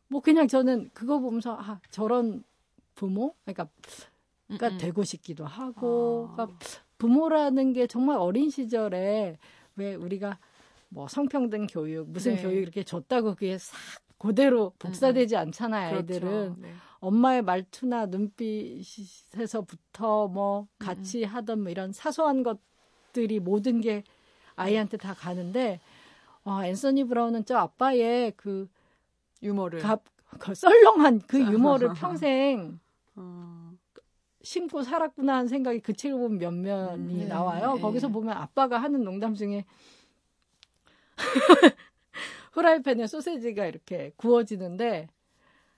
뭐 0.07 0.21
그냥 0.21 0.47
저는 0.47 0.89
그거 0.93 1.19
보면서 1.19 1.57
아 1.59 1.81
저런 1.89 2.43
부모 2.95 3.35
그러니까 3.43 3.67
그러니까. 4.47 4.77
되고 4.77 5.03
싶기도 5.03 5.45
하고 5.45 6.29
아. 6.31 6.35
그러니까 6.35 6.59
부모라는 6.97 7.73
게 7.73 7.87
정말 7.87 8.17
어린 8.17 8.49
시절에 8.49 9.37
왜 9.75 9.95
우리가 9.95 10.39
뭐 10.89 11.07
성평등 11.07 11.67
교육 11.67 12.09
무슨 12.09 12.35
네. 12.35 12.41
교육 12.41 12.61
이렇게 12.61 12.83
줬다고 12.83 13.35
그게 13.35 13.57
싹 13.57 13.75
그대로 14.21 14.73
복사되지 14.77 15.35
음, 15.35 15.39
않잖아요 15.39 15.89
그렇죠. 15.91 16.13
아이들은 16.13 16.29
그렇죠. 16.29 16.55
네. 16.61 16.73
엄마의 16.99 17.41
말투나 17.41 18.05
눈빛에서부터 18.05 19.47
뭐 20.27 20.67
같이 20.77 21.23
하던 21.23 21.63
뭐 21.63 21.71
이런 21.71 21.91
사소한 21.91 22.43
것들이 22.43 23.39
모든 23.39 23.81
게 23.81 24.03
아이한테 24.55 24.97
다 24.97 25.15
가는데 25.15 25.79
와 26.43 26.67
앤서니 26.67 27.05
브라운은 27.05 27.45
저 27.45 27.57
아빠의 27.57 28.33
그 28.37 28.69
유머를 29.41 29.79
갑, 29.79 30.03
그 30.37 30.53
썰렁한 30.53 31.21
그 31.27 31.39
유머를 31.51 31.93
평생 31.95 32.79
어. 33.17 33.71
심고 34.43 34.83
살았구나 34.83 35.37
하는 35.37 35.47
생각이 35.47 35.79
그 35.79 35.93
책을 35.93 36.19
보면 36.19 36.37
몇 36.37 36.51
면이 36.53 37.15
네, 37.15 37.25
나와요. 37.25 37.73
네. 37.75 37.81
거기서 37.81 38.09
보면 38.09 38.37
아빠가 38.37 38.77
하는 38.77 39.03
농담 39.03 39.33
중에 39.33 39.65
후라이팬에 42.51 43.07
소세지가 43.07 43.65
이렇게 43.65 44.11
구워지는데 44.17 45.07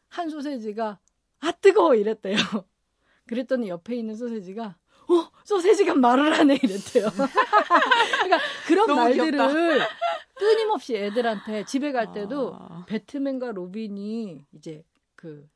한 0.10 0.30
소세지가 0.30 1.00
아 1.42 1.52
뜨거워 1.52 1.96
이랬대요. 1.96 2.36
그랬더니 3.28 3.70
옆에 3.70 3.96
있는 3.96 4.16
소세지가 4.16 4.64
어 5.10 5.32
소세지가 5.44 5.96
말을 5.96 6.38
하네 6.38 6.56
이랬대요. 6.62 7.08
그러니까 8.24 8.40
그런 8.68 8.96
말들을. 8.96 9.82
끊임없이 10.36 10.96
애들한테 10.96 11.66
집에 11.66 11.92
갈 11.92 12.12
때도 12.12 12.56
아. 12.56 12.86
배트맨과 12.88 13.52
로빈이 13.52 14.46
이제 14.54 14.84
그 15.16 15.48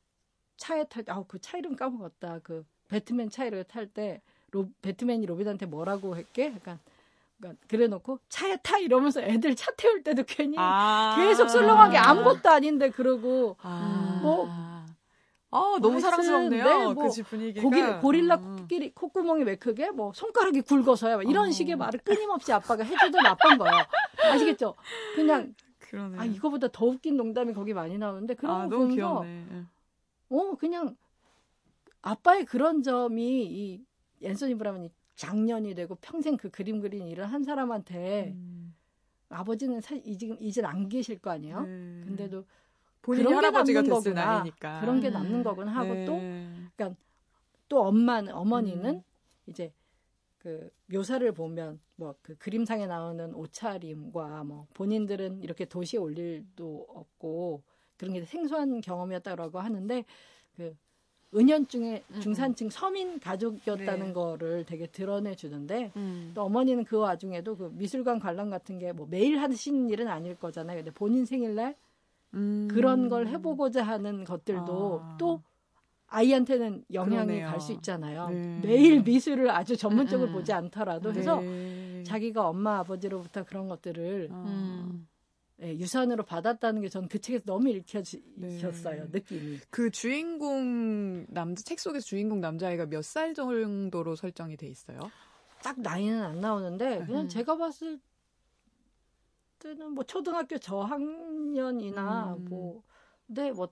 차에 0.56 0.84
탈 0.84 1.04
때, 1.04 1.12
아우, 1.12 1.24
그 1.24 1.38
차 1.40 1.58
이름 1.58 1.76
까먹었다. 1.76 2.40
그 2.42 2.64
배트맨 2.88 3.30
차를 3.30 3.64
탈 3.64 3.86
때, 3.86 4.22
로, 4.50 4.68
배트맨이 4.82 5.26
로빈한테 5.26 5.66
뭐라고 5.66 6.16
했게? 6.16 6.46
약간, 6.46 6.60
그러니까 6.60 6.78
그래 7.68 7.86
놓고 7.86 8.18
차에 8.28 8.56
타 8.62 8.78
이러면서 8.78 9.20
애들 9.20 9.54
차 9.54 9.70
태울 9.76 10.02
때도 10.02 10.24
괜히 10.26 10.56
아~ 10.58 11.14
계속 11.16 11.48
썰렁하게 11.48 11.96
아무것도 11.96 12.48
아닌데 12.48 12.90
그러고 12.90 13.56
아~ 13.62 14.18
뭐 14.22 14.48
아, 15.50 15.78
너무 15.80 15.98
사랑스럽네요. 15.98 16.64
네, 16.64 16.84
뭐그 16.92 17.22
분위기가. 17.22 17.62
고기, 17.62 17.82
고릴라 18.02 18.36
음. 18.36 18.56
코끼리 18.56 18.92
콧구멍이 18.92 19.44
왜 19.44 19.56
크게? 19.56 19.90
뭐 19.90 20.12
손가락이 20.14 20.60
굵어서야 20.62 21.22
이런 21.22 21.48
어. 21.48 21.50
식의 21.50 21.76
말을 21.76 22.00
끊임없이 22.00 22.52
아빠가 22.52 22.84
해주던 22.84 23.22
나쁜 23.22 23.56
거예요. 23.56 23.84
아시겠죠? 24.30 24.74
그냥 25.14 25.54
그러네. 25.78 26.18
아 26.18 26.24
이거보다 26.24 26.68
더 26.68 26.84
웃긴 26.84 27.16
농담이 27.16 27.54
거기 27.54 27.72
많이 27.72 27.96
나오는데 27.96 28.34
그런 28.34 28.60
아, 28.60 28.68
거 28.68 28.76
보면서 28.76 28.94
귀엽네. 28.94 29.46
예. 29.52 29.64
어 30.30 30.54
그냥 30.56 30.96
아빠의 32.02 32.44
그런 32.44 32.82
점이 32.82 33.46
이 33.46 33.80
앤서니 34.22 34.54
브라운이 34.56 34.90
장년이 35.18 35.74
되고 35.74 35.96
평생 35.96 36.36
그 36.36 36.48
그림 36.48 36.80
그린 36.80 37.08
일을 37.08 37.26
한 37.26 37.42
사람한테 37.42 38.32
음. 38.34 38.74
아버지는 39.28 39.80
사, 39.80 39.96
이제 39.96 40.34
이제 40.40 40.62
안 40.64 40.88
계실 40.88 41.18
거 41.18 41.30
아니에요. 41.30 41.62
네. 41.62 42.04
근데도 42.06 42.44
본인이 43.02 43.32
할아버지가 43.32 43.82
됐을 43.82 44.14
나이니까 44.14 44.80
그런 44.80 45.00
게 45.00 45.10
남는 45.10 45.42
거구나 45.42 45.72
하고 45.72 45.92
네. 45.92 46.04
또 46.06 46.18
그러니까 46.76 47.00
또 47.68 47.82
엄마는 47.82 48.32
어머니는 48.32 48.94
음. 48.94 49.02
이제 49.46 49.72
그 50.38 50.70
묘사를 50.86 51.30
보면 51.32 51.80
뭐 51.96 52.14
그 52.22 52.36
그림상에 52.38 52.86
나오는 52.86 53.34
옷차림과 53.34 54.44
뭐 54.44 54.68
본인들은 54.74 55.42
이렇게 55.42 55.64
도시에 55.64 55.98
올 55.98 56.16
일도 56.16 56.86
없고 56.88 57.64
그런 57.96 58.14
게 58.14 58.24
생소한 58.24 58.80
경험이었다라고 58.80 59.58
하는데 59.58 60.04
그 60.56 60.76
은연중에 61.34 62.02
음, 62.08 62.14
음. 62.16 62.20
중산층 62.20 62.70
서민 62.70 63.20
가족이었다는 63.20 64.06
네. 64.08 64.12
거를 64.12 64.64
되게 64.64 64.86
드러내 64.86 65.34
주는데 65.34 65.92
음. 65.96 66.30
또 66.34 66.42
어머니는 66.42 66.84
그 66.84 66.96
와중에도 66.96 67.56
그 67.56 67.70
미술관 67.74 68.18
관람 68.18 68.48
같은 68.50 68.78
게 68.78 68.92
뭐 68.92 69.06
매일 69.10 69.38
하시는 69.38 69.90
일은 69.90 70.08
아닐 70.08 70.34
거잖아요. 70.34 70.78
근데 70.78 70.90
본인 70.90 71.26
생일날 71.26 71.74
음. 72.34 72.68
그런 72.70 73.08
걸 73.08 73.26
해보고자 73.28 73.82
하는 73.82 74.24
것들도 74.24 75.00
아. 75.02 75.16
또 75.18 75.42
아이한테는 76.06 76.84
영향이 76.94 77.40
갈 77.42 77.60
수 77.60 77.72
있잖아요. 77.72 78.30
네. 78.30 78.60
매일 78.62 79.02
미술을 79.02 79.50
아주 79.50 79.76
전문적으로 79.76 80.30
음. 80.30 80.32
보지 80.34 80.52
않더라도 80.54 81.12
해서 81.12 81.38
네. 81.40 82.02
자기가 82.04 82.48
엄마 82.48 82.78
아버지로부터 82.78 83.44
그런 83.44 83.68
것들을 83.68 84.30
아. 84.32 84.90
네, 85.60 85.76
유산으로 85.76 86.24
받았다는 86.24 86.82
게 86.82 86.88
저는 86.88 87.08
그 87.08 87.20
책에서 87.20 87.44
너무 87.44 87.68
읽혀졌어요 87.70 89.04
네. 89.04 89.08
느낌이. 89.10 89.58
그 89.70 89.90
주인공 89.90 91.26
남자 91.28 91.62
책 91.64 91.80
속에서 91.80 92.04
주인공 92.06 92.40
남자아이가 92.40 92.86
몇 92.86 93.02
살 93.02 93.34
정도로 93.34 94.14
설정이 94.14 94.56
돼 94.56 94.68
있어요? 94.68 95.00
딱 95.62 95.80
나이는 95.80 96.22
안 96.22 96.40
나오는데 96.40 97.04
그냥 97.06 97.22
음. 97.22 97.28
제가 97.28 97.56
봤을 97.56 97.98
때는 99.58 99.90
뭐 99.92 100.04
초등학교 100.04 100.56
저학년이나 100.58 102.34
음. 102.36 102.44
뭐 102.48 102.82
근데 103.26 103.50
뭐 103.50 103.68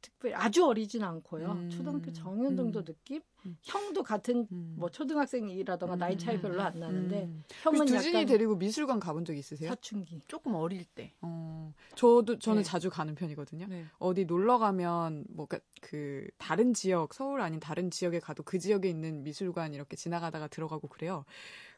특별히 0.00 0.34
아주 0.34 0.66
어리진 0.66 1.02
않고요. 1.02 1.52
음. 1.52 1.70
초등학교 1.70 2.12
정년 2.12 2.56
정도 2.56 2.80
음. 2.80 2.84
느낌? 2.84 3.20
음. 3.46 3.56
형도 3.62 4.02
같은 4.02 4.46
음. 4.52 4.74
뭐 4.78 4.90
초등학생이라던가 4.90 5.96
나이 5.96 6.18
차이 6.18 6.36
음. 6.36 6.42
별로 6.42 6.62
안 6.62 6.78
나는데 6.78 7.24
음. 7.24 7.42
형은 7.62 7.86
두진이 7.86 8.26
데리고 8.26 8.56
미술관 8.56 9.00
가본 9.00 9.24
적 9.24 9.36
있으세요? 9.36 9.70
사춘기. 9.70 10.20
조금 10.28 10.54
어릴 10.54 10.84
때. 10.84 11.12
어. 11.20 11.72
저도 11.94 12.38
저는 12.38 12.62
네. 12.62 12.68
자주 12.68 12.90
가는 12.90 13.14
편이거든요. 13.14 13.66
네. 13.68 13.86
어디 13.98 14.24
놀러 14.24 14.58
가면 14.58 15.24
뭐그 15.30 15.58
그 15.80 16.28
다른 16.38 16.74
지역 16.74 17.14
서울 17.14 17.40
아닌 17.40 17.60
다른 17.60 17.90
지역에 17.90 18.20
가도 18.20 18.42
그 18.42 18.58
지역에 18.58 18.88
있는 18.88 19.22
미술관 19.22 19.74
이렇게 19.74 19.96
지나가다가 19.96 20.48
들어가고 20.48 20.88
그래요. 20.88 21.24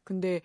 근데 0.04 0.40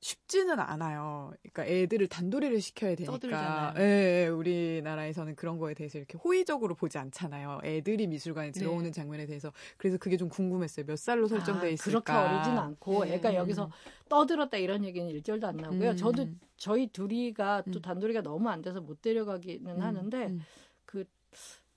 쉽지는 0.00 0.58
않아요. 0.58 1.32
그러니까 1.52 1.66
애들을 1.66 2.08
단도리를 2.08 2.58
시켜야 2.62 2.94
되니까. 2.94 3.74
예, 3.78 4.24
예, 4.24 4.28
우리나라에서는 4.28 5.36
그런 5.36 5.58
거에 5.58 5.74
대해서 5.74 5.98
이렇게 5.98 6.16
호의적으로 6.16 6.74
보지 6.74 6.96
않잖아요. 6.96 7.60
애들이 7.64 8.06
미술관에 8.06 8.50
들어오는 8.50 8.84
네. 8.86 8.90
장면에 8.92 9.26
대해서. 9.26 9.52
그래서 9.76 9.98
그게 9.98 10.16
좀 10.16 10.30
궁금했어요. 10.30 10.86
몇 10.86 10.98
살로 10.98 11.28
설정돼 11.28 11.66
아, 11.66 11.70
있을까? 11.70 11.90
그렇게 11.90 12.12
어리진 12.12 12.58
않고 12.58 13.04
네. 13.04 13.14
애가 13.14 13.34
여기서 13.34 13.70
떠들었다 14.08 14.56
이런 14.56 14.84
얘기는 14.84 15.06
일절도 15.06 15.46
안 15.46 15.56
나고요. 15.58 15.90
음. 15.90 15.96
저도 15.96 16.26
저희 16.56 16.86
둘이가 16.86 17.62
또 17.70 17.78
음. 17.78 17.82
단도리가 17.82 18.22
너무 18.22 18.48
안 18.48 18.62
돼서 18.62 18.80
못 18.80 19.02
데려가기는 19.02 19.70
음. 19.70 19.82
하는데 19.82 20.26
음. 20.28 20.40
그 20.86 21.04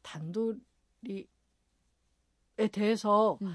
단도리에 0.02 1.26
대해서 2.72 3.38
음. 3.42 3.54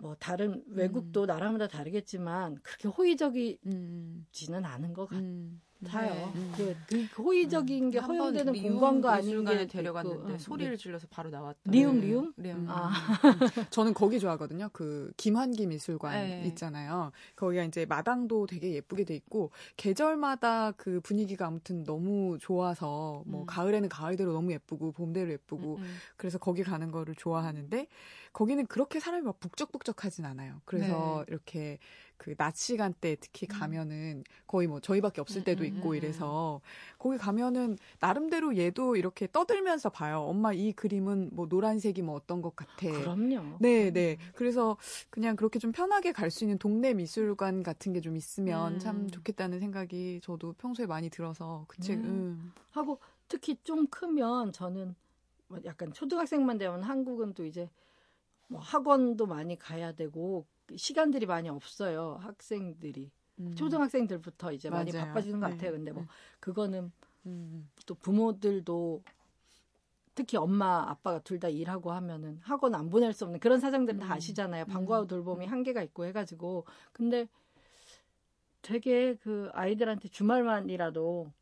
뭐 0.00 0.14
다른 0.16 0.62
외국도 0.68 1.22
음. 1.22 1.26
나라마다 1.26 1.68
다르겠지만 1.68 2.56
그렇게 2.62 2.88
호의적이지는 2.88 4.64
않은 4.64 4.92
것 4.92 5.06
같아요. 5.06 5.22
음. 5.22 5.60
타요. 5.86 6.32
네. 6.34 6.50
그, 6.56 6.76
그 6.88 7.22
호의적인 7.22 7.84
음. 7.84 7.90
게 7.90 7.98
허용되는 7.98 8.62
공간과 8.62 9.14
아닌 9.14 9.44
게 9.44 9.66
데려갔는데 9.66 10.32
그, 10.32 10.38
소리를 10.38 10.72
네. 10.72 10.76
질러서 10.76 11.06
바로 11.08 11.30
나왔다. 11.30 11.58
리움 11.66 12.00
리움? 12.00 12.32
네. 12.36 12.48
리움. 12.48 12.66
아. 12.68 12.90
저는 13.70 13.94
거기 13.94 14.18
좋아하거든요. 14.18 14.70
그 14.72 15.12
김한기 15.16 15.66
미술관 15.66 16.12
네. 16.12 16.44
있잖아요. 16.48 17.12
거기가 17.36 17.62
이제 17.64 17.86
마당도 17.86 18.46
되게 18.46 18.74
예쁘게 18.74 19.04
돼 19.04 19.14
있고 19.14 19.52
계절마다 19.76 20.72
그 20.72 21.00
분위기가 21.00 21.46
아무튼 21.46 21.84
너무 21.84 22.38
좋아서 22.40 23.22
뭐 23.26 23.42
음. 23.42 23.46
가을에는 23.46 23.88
가을대로 23.88 24.32
너무 24.32 24.52
예쁘고 24.52 24.92
봄대로 24.92 25.30
예쁘고 25.30 25.76
음, 25.76 25.82
음. 25.82 25.96
그래서 26.16 26.38
거기 26.38 26.64
가는 26.64 26.90
거를 26.90 27.14
좋아하는데 27.14 27.86
거기는 28.32 28.66
그렇게 28.66 29.00
사람이 29.00 29.24
막 29.24 29.40
북적북적하진 29.40 30.24
않아요. 30.24 30.60
그래서 30.64 31.24
네. 31.26 31.32
이렇게 31.32 31.78
그 32.18 32.34
낮 32.36 32.56
시간대 32.56 33.16
특히 33.20 33.46
음. 33.50 33.58
가면은 33.58 34.24
거의 34.46 34.66
뭐 34.66 34.80
저희밖에 34.80 35.20
없을 35.20 35.42
때도 35.42 35.64
음, 35.64 35.70
음, 35.70 35.76
있고 35.76 35.94
이래서 35.94 36.60
거기 36.98 37.16
가면은 37.18 37.78
나름대로 38.00 38.56
얘도 38.56 38.96
이렇게 38.96 39.28
떠들면서 39.30 39.90
봐요. 39.90 40.20
엄마 40.20 40.52
이 40.52 40.72
그림은 40.72 41.30
뭐 41.32 41.46
노란색이 41.48 42.02
뭐 42.02 42.14
어떤 42.16 42.42
것 42.42 42.54
같아. 42.56 42.88
그럼요. 42.90 43.56
네, 43.60 43.90
네. 43.90 44.16
그래서 44.34 44.76
그냥 45.10 45.36
그렇게 45.36 45.58
좀 45.58 45.72
편하게 45.72 46.12
갈 46.12 46.30
수 46.30 46.44
있는 46.44 46.58
동네 46.58 46.92
미술관 46.94 47.62
같은 47.62 47.92
게 47.92 48.00
좀 48.00 48.16
있으면 48.16 48.74
음. 48.74 48.78
참 48.78 49.08
좋겠다는 49.10 49.60
생각이 49.60 50.20
저도 50.22 50.52
평소에 50.54 50.86
많이 50.86 51.08
들어서 51.10 51.64
그 51.68 51.80
책, 51.80 51.98
음. 52.00 52.04
음. 52.04 52.52
하고 52.70 53.00
특히 53.28 53.56
좀 53.64 53.86
크면 53.88 54.52
저는 54.52 54.94
뭐 55.48 55.58
약간 55.64 55.92
초등학생만 55.92 56.58
되면 56.58 56.82
한국은 56.82 57.34
또 57.34 57.44
이제 57.44 57.70
뭐 58.48 58.60
학원도 58.60 59.26
많이 59.26 59.58
가야 59.58 59.92
되고 59.92 60.46
시간들이 60.76 61.26
많이 61.26 61.48
없어요. 61.48 62.18
학생들이. 62.22 63.10
음. 63.40 63.54
초등학생들부터 63.54 64.52
이제 64.52 64.68
많이 64.70 64.90
맞아요. 64.92 65.06
바빠지는 65.06 65.40
것 65.40 65.46
네. 65.48 65.52
같아요. 65.54 65.72
근데 65.72 65.92
뭐 65.92 66.02
네. 66.02 66.08
그거는 66.40 66.92
음. 67.26 67.68
또 67.86 67.94
부모들도 67.94 69.02
특히 70.14 70.36
엄마 70.36 70.84
아빠가 70.90 71.20
둘 71.20 71.38
다 71.38 71.48
일하고 71.48 71.92
하면은 71.92 72.38
학원 72.42 72.74
안 72.74 72.90
보낼 72.90 73.12
수 73.12 73.24
없는 73.24 73.38
그런 73.38 73.60
사정들은 73.60 74.00
음. 74.00 74.06
다 74.06 74.14
아시잖아요. 74.14 74.64
방과후 74.66 75.02
음. 75.02 75.06
돌봄이 75.06 75.46
한계가 75.46 75.82
있고 75.84 76.04
해가지고 76.06 76.64
근데 76.92 77.28
되게 78.62 79.14
그 79.14 79.48
아이들한테 79.52 80.08
주말만이라도 80.08 81.32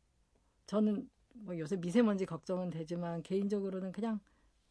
저는 0.67 1.09
뭐 1.33 1.57
요새 1.57 1.75
미세먼지 1.77 2.25
걱정은 2.27 2.69
되지만 2.69 3.23
개인적으로는 3.23 3.91
그냥 3.91 4.19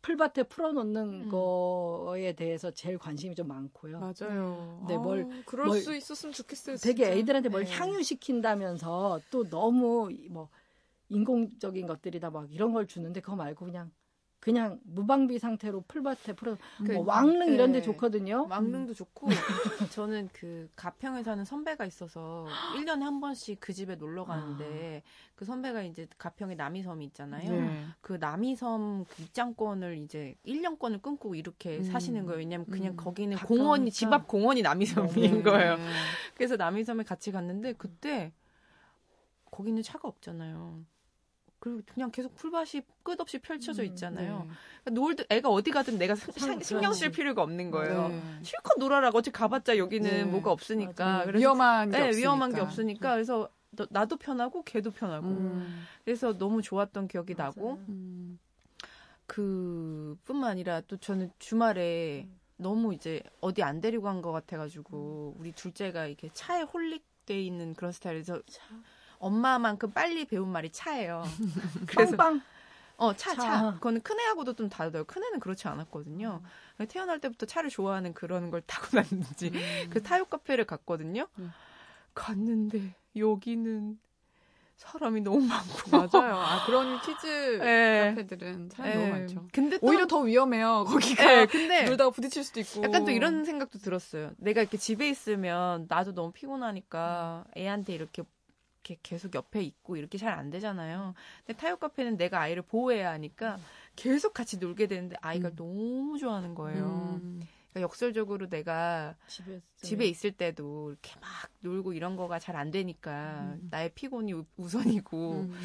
풀밭에 0.07 0.45
풀어놓는 0.45 1.25
음. 1.25 1.29
거에 1.29 2.33
대해서 2.35 2.71
제일 2.71 2.97
관심이 2.97 3.35
좀 3.35 3.49
많고요. 3.49 3.99
맞아요. 3.99 4.85
네, 4.87 4.97
뭘 4.97 5.23
아, 5.29 5.43
그럴 5.45 5.67
뭘, 5.67 5.81
수 5.81 5.97
있었으면 5.97 6.33
좋겠어요. 6.33 6.77
되게 6.77 7.07
진짜. 7.07 7.19
애들한테 7.19 7.49
뭘 7.49 7.65
네. 7.65 7.73
향유시킨다면서 7.73 9.21
또 9.33 9.49
너무 9.51 10.09
뭐 10.31 10.49
인공적인 11.09 11.89
것들이다 11.89 12.31
막 12.31 12.53
이런 12.53 12.73
걸 12.73 12.87
주는데 12.87 13.21
그거 13.21 13.35
말고 13.35 13.65
그냥 13.65 13.91
그냥 14.41 14.79
무방비 14.85 15.39
상태로 15.39 15.85
풀밭에 15.89 16.35
풀어 16.35 16.57
그, 16.85 16.93
뭐 16.93 17.05
왕릉 17.05 17.53
이런 17.53 17.73
데 17.73 17.79
네. 17.79 17.83
좋거든요. 17.83 18.47
왕릉도 18.49 18.93
음. 18.93 18.95
좋고 18.95 19.29
저는 19.93 20.29
그 20.33 20.69
가평에 20.77 21.23
사는 21.23 21.45
선배가 21.45 21.85
있어서 21.87 22.47
1년에 22.77 23.01
한 23.01 23.21
번씩 23.21 23.59
그 23.61 23.73
집에 23.73 23.97
놀러 23.97 24.25
가는데 24.25 25.03
아. 25.05 25.27
그 25.35 25.45
선배가 25.45 25.83
이제 25.83 26.07
가평에 26.19 26.55
남이섬이 26.55 27.05
있잖아요. 27.07 27.51
네. 27.51 27.85
그 28.01 28.15
남이섬 28.15 29.07
그 29.09 29.23
입장권을 29.23 29.99
이제 29.99 30.37
1년권을 30.47 31.03
끊고 31.03 31.35
이렇게 31.35 31.79
음. 31.79 31.83
사시는 31.83 32.27
거예요. 32.27 32.39
왜냐면 32.39 32.67
그냥 32.67 32.93
음. 32.93 32.97
거기는 32.97 33.37
공원이 33.39 33.91
집 33.91 34.13
앞 34.13 34.29
공원이 34.29 34.63
남이섬인 34.63 35.13
네. 35.15 35.43
거예요. 35.43 35.77
그래서 36.35 36.57
남이섬에 36.57 37.03
같이 37.03 37.33
갔는데 37.33 37.73
그때 37.73 38.33
거기는 39.51 39.83
차가 39.83 40.07
없잖아요. 40.07 40.85
그리고 41.67 41.83
그냥 41.93 42.11
계속 42.13 42.33
풀밭이 42.37 42.83
끝없이 43.03 43.39
펼쳐져 43.41 43.83
음, 43.83 43.87
있잖아요. 43.89 44.43
음, 44.45 44.49
네. 44.49 44.55
그러니까 44.85 44.91
놀 45.25 45.27
애가 45.29 45.49
어디 45.49 45.73
가든 45.73 45.99
내가 45.99 46.15
상, 46.15 46.61
신경 46.63 46.93
쓸 46.93 47.11
필요가 47.11 47.43
없는 47.43 47.73
거예요. 47.73 48.09
네. 48.09 48.23
실컷 48.43 48.79
놀아라고 48.79 49.19
어차피 49.19 49.33
가봤자 49.37 49.77
여기는 49.77 50.09
네. 50.09 50.25
뭐가 50.25 50.53
없으니까. 50.53 51.25
그래서, 51.25 51.39
위험한 51.41 51.91
게 51.91 51.99
네, 51.99 52.05
없으니까. 52.05 52.17
위험한 52.19 52.55
게 52.55 52.61
없으니까. 52.61 53.13
그래서 53.15 53.49
나도 53.91 54.17
편하고 54.17 54.63
걔도 54.63 54.93
편하고. 54.93 55.27
음. 55.27 55.87
그래서 56.05 56.39
너무 56.39 56.63
좋았던 56.63 57.09
기억이 57.09 57.35
맞아요. 57.35 57.49
나고. 57.57 57.73
음. 57.89 58.39
그뿐만 59.27 60.51
아니라 60.51 60.81
또 60.83 60.97
저는 60.97 61.31
주말에 61.41 62.27
음. 62.29 62.39
너무 62.59 62.95
이제 62.95 63.21
어디 63.41 63.63
안 63.65 63.81
데리고 63.81 64.05
간 64.05 64.23
것 64.23 64.31
같아가지고 64.31 65.35
음. 65.37 65.41
우리 65.41 65.51
둘째가 65.51 66.07
이렇게 66.07 66.31
차에 66.33 66.63
홀릭돼 66.63 67.43
있는 67.43 67.75
그런 67.75 67.91
스타일에서 67.91 68.41
차. 68.47 68.63
엄마만큼 69.19 69.93
빨리 69.93 70.25
배운 70.25 70.49
말이 70.51 70.71
차예요. 70.71 71.23
그래서 71.87 72.17
빵빵. 72.17 72.43
어, 72.99 73.15
차, 73.15 73.35
차, 73.35 73.43
차. 73.43 73.75
그거는 73.75 74.01
큰애하고도 74.01 74.55
좀 74.55 74.69
다르더라고요. 74.71 75.05
큰애는 75.05 75.41
그렇지 75.41 75.69
않았거든요. 75.69 76.41
음. 76.81 76.87
태어날 76.87 77.21
때부터 77.21 77.45
차를 77.45 77.69
좋아하는 77.69 78.15
그런 78.15 78.51
걸 78.51 78.63
타고 78.63 78.87
났는지. 78.97 79.51
음. 79.55 79.91
그 79.91 80.03
타요 80.03 80.25
카페를 80.25 80.65
갔거든요. 80.65 81.29
음. 81.39 81.53
갔는데, 82.15 82.95
여기는 83.15 83.99
사람이 84.77 85.21
너무 85.23 85.41
많고. 85.41 85.91
맞아요. 85.91 86.37
아, 86.37 86.65
그런 86.67 87.01
키즈 87.03 87.27
네. 87.63 88.11
카페들은 88.11 88.71
사람이 88.71 88.95
네. 88.95 89.01
너무 89.01 89.19
많죠. 89.21 89.49
근데 89.53 89.79
또, 89.79 89.87
오히려 89.87 90.07
더 90.07 90.21
위험해요. 90.21 90.85
거기가. 90.85 91.25
네, 91.25 91.47
근데 91.47 91.85
놀다가 91.85 92.11
부딪힐 92.11 92.45
수도 92.45 92.61
있고. 92.61 92.83
약간 92.83 93.05
또 93.05 93.11
이런 93.11 93.45
생각도 93.45 93.79
들었어요. 93.79 94.33
내가 94.39 94.61
이렇게 94.63 94.77
집에 94.79 95.09
있으면 95.09 95.87
나도 95.89 96.15
너무 96.15 96.33
피곤하니까 96.33 97.45
애한테 97.57 97.95
이렇게 97.95 98.23
이렇게 98.87 98.99
계속 99.03 99.35
옆에 99.35 99.63
있고 99.63 99.97
이렇게 99.97 100.17
잘 100.19 100.37
안 100.37 100.51
되잖아요. 100.51 101.15
근데 101.47 101.59
타요 101.59 101.77
카페는 101.77 102.17
내가 102.19 102.41
아이를 102.41 102.63
보호해야 102.63 103.11
하니까 103.13 103.59
계속 103.97 104.35
같이 104.35 104.59
놀게 104.59 104.87
되는데 104.87 105.17
아이가 105.23 105.49
음. 105.49 105.57
너무 105.57 106.19
좋아하는 106.19 106.55
거예요. 106.55 107.21
음. 107.23 107.41
그러니까 107.71 107.81
역설적으로 107.83 108.49
내가 108.49 109.15
집에, 109.29 109.61
집에 109.77 110.07
있을 110.07 110.33
때도 110.33 110.91
이렇게 110.91 111.15
막 111.21 111.31
놀고 111.61 111.95
이런 111.95 112.17
거가 112.17 112.39
잘 112.39 112.57
안 112.57 112.71
되니까 112.71 113.55
음. 113.55 113.69
나의 113.71 113.93
피곤이 113.95 114.35
우선이고 114.57 115.33
음. 115.33 115.59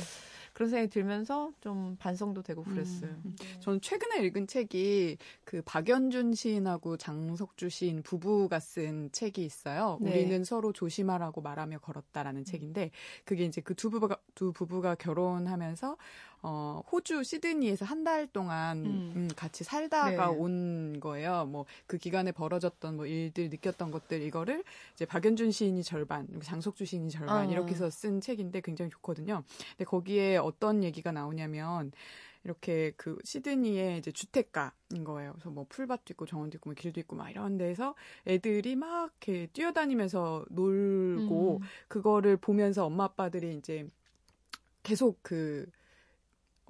그런 0.53 0.69
생각이 0.69 0.89
들면서 0.89 1.51
좀 1.59 1.97
반성도 1.99 2.41
되고 2.41 2.63
그랬어요. 2.63 3.11
음. 3.25 3.35
저는 3.59 3.81
최근에 3.81 4.25
읽은 4.25 4.47
책이 4.47 5.17
그 5.43 5.61
박연준 5.63 6.33
시인하고 6.33 6.95
장석주 6.95 7.69
시인 7.69 8.03
부부가 8.03 8.59
쓴 8.61 9.09
책이 9.11 9.43
있어요. 9.43 9.97
네. 9.99 10.11
우리는 10.11 10.43
서로 10.45 10.71
조심하라고 10.71 11.41
말하며 11.41 11.79
걸었다라는 11.79 12.41
음. 12.41 12.45
책인데 12.45 12.91
그게 13.25 13.43
이제 13.43 13.59
그 13.59 13.75
두 13.81 13.89
부부가 13.89 14.15
두 14.35 14.53
부부가 14.53 14.93
결혼하면서 14.93 15.97
어, 16.43 16.81
호주 16.91 17.23
시드니에서 17.23 17.85
한 17.85 18.01
달 18.03 18.25
동안 18.27 18.77
음. 18.85 19.13
음, 19.15 19.27
같이 19.35 19.63
살다가 19.63 20.09
네. 20.09 20.35
온 20.35 20.99
거예요. 20.99 21.45
뭐 21.45 21.65
그 21.85 21.97
기간에 21.97 22.31
벌어졌던 22.31 22.95
뭐 22.95 23.05
일들 23.05 23.49
느꼈던 23.49 23.91
것들 23.91 24.21
이거를 24.23 24.63
이제 24.93 25.05
박연준 25.05 25.51
시인이 25.51 25.83
절반, 25.83 26.27
장석주 26.41 26.85
시인이 26.85 27.09
절반 27.11 27.47
어. 27.47 27.51
이렇게 27.51 27.71
해서 27.73 27.89
쓴 27.89 28.21
책인데 28.21 28.61
굉장히 28.61 28.89
좋거든요. 28.91 29.43
근데 29.71 29.85
거기에 29.85 30.37
어떤 30.37 30.83
얘기가 30.83 31.11
나오냐면 31.11 31.91
이렇게 32.43 32.91
그 32.97 33.17
시드니의 33.23 33.99
이제 33.99 34.11
주택가인 34.11 35.03
거예요. 35.03 35.33
그래서 35.33 35.51
뭐 35.51 35.65
풀밭도 35.69 36.13
있고 36.13 36.25
정원도 36.25 36.57
있고 36.57 36.71
뭐 36.71 36.75
길도 36.75 36.99
있고 37.01 37.15
막 37.15 37.29
이런 37.29 37.57
데서 37.57 37.93
애들이 38.25 38.75
막 38.75 39.11
이렇게 39.21 39.47
뛰어다니면서 39.53 40.45
놀고 40.49 41.57
음. 41.61 41.67
그거를 41.87 42.37
보면서 42.37 42.85
엄마 42.85 43.03
아빠들이 43.03 43.55
이제 43.57 43.87
계속 44.83 45.19
그 45.21 45.67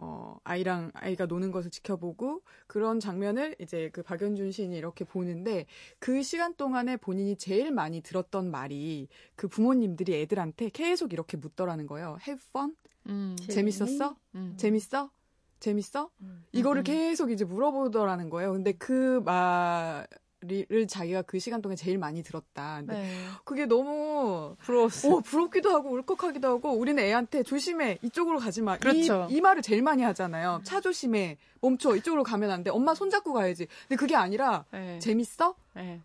어, 0.04 0.36
아이랑 0.44 0.92
아이가 0.96 1.28
노는 1.28 1.52
것을 1.52 1.70
지켜보고 1.70 2.42
그런 2.66 3.00
장면을 3.00 3.56
이제 3.60 3.92
그 3.94 4.02
박연준 4.02 4.52
시인이 4.52 4.76
이렇게 4.76 5.06
보는데 5.06 5.68
그 6.00 6.24
시간 6.24 6.56
동안에 6.56 6.98
본인이 6.98 7.36
제일 7.36 7.72
많이 7.72 8.02
들었던 8.02 8.50
말이 8.50 9.08
그 9.36 9.48
부모님들이 9.48 10.20
애들한테 10.22 10.70
계속 10.70 11.14
이렇게 11.14 11.38
묻더라는 11.38 11.86
거예요. 11.86 12.18
Have 12.28 12.44
fun? 12.50 12.76
음, 13.10 13.36
재밌었어? 13.48 14.16
음. 14.34 14.56
재밌어? 14.58 15.12
재밌어? 15.60 16.10
음. 16.22 16.46
이거를 16.52 16.82
음. 16.82 16.84
계속 16.84 17.30
이제 17.30 17.46
물어보더라는 17.46 18.32
거예요. 18.32 18.54
근데 18.54 18.72
그 18.72 19.22
말, 19.24 20.08
를 20.44 20.88
자기가 20.88 21.22
그 21.22 21.38
시간 21.38 21.62
동안 21.62 21.76
제일 21.76 22.00
많이 22.00 22.24
들었다. 22.24 22.82
네. 22.88 23.14
그게 23.44 23.68
너무 23.68 24.56
부러웠어. 24.60 25.14
어, 25.14 25.20
부럽기도 25.20 25.70
하고 25.70 25.92
울컥하기도 25.92 26.48
하고 26.48 26.72
우리는 26.72 27.02
애한테 27.02 27.44
조심해 27.44 28.00
이쪽으로 28.02 28.40
가지 28.40 28.64
마. 28.64 28.76
그렇죠. 28.78 29.28
이, 29.30 29.36
이 29.36 29.42
말을 29.42 29.62
제일 29.62 29.84
많이 29.84 30.02
하잖아요. 30.02 30.62
차 30.64 30.82
조심해 30.82 31.38
멈춰 31.62 31.96
이쪽으로 31.96 32.24
가면 32.24 32.50
안 32.50 32.64
돼. 32.64 32.72
엄마 32.72 32.96
손 32.96 33.12
잡고 33.12 33.34
가야지. 33.34 33.68
근데 33.88 33.96
그게 33.98 34.16
아니라 34.16 34.66
네. 34.72 34.98
재밌어? 34.98 35.54
네. 35.76 36.02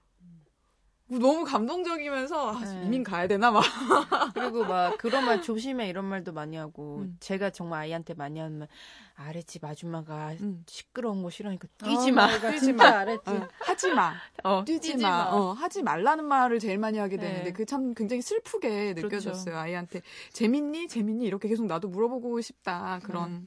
너무 1.08 1.44
감동적이면서 1.44 2.50
아, 2.50 2.64
네. 2.64 2.82
이민 2.84 3.04
가야 3.04 3.28
되나 3.28 3.52
막 3.52 3.62
그리고 4.34 4.64
막 4.64 4.98
그런 4.98 5.24
말 5.24 5.40
조심해 5.40 5.88
이런 5.88 6.04
말도 6.04 6.32
많이 6.32 6.56
하고 6.56 6.98
음. 7.02 7.16
제가 7.20 7.50
정말 7.50 7.82
아이한테 7.82 8.14
많이 8.14 8.40
하는 8.40 8.58
말 8.58 8.68
아랫집 9.14 9.64
아줌마가 9.64 10.32
음. 10.40 10.64
시끄러운 10.66 11.22
거 11.22 11.30
싫어하니까 11.30 11.68
뛰지 11.78 12.10
어, 12.10 12.14
마 12.14 12.50
뛰지 12.50 12.72
마 12.72 12.84
아랫집 12.86 13.28
어, 13.34 13.48
하지 13.60 13.92
마 13.92 14.14
어, 14.42 14.64
뛰지, 14.64 14.92
뛰지 14.92 15.02
마, 15.04 15.10
마. 15.10 15.30
어, 15.30 15.52
하지 15.52 15.82
말라는 15.84 16.24
말을 16.24 16.58
제일 16.58 16.78
많이 16.78 16.98
하게 16.98 17.16
되는데 17.16 17.44
네. 17.44 17.52
그참 17.52 17.94
굉장히 17.94 18.20
슬프게 18.20 18.94
그렇죠. 18.94 19.06
느껴졌어요 19.06 19.56
아이한테 19.56 20.02
재밌니 20.32 20.88
재밌니 20.88 21.24
이렇게 21.24 21.48
계속 21.48 21.66
나도 21.66 21.88
물어보고 21.88 22.40
싶다 22.40 22.98
그런 23.04 23.30
음. 23.30 23.46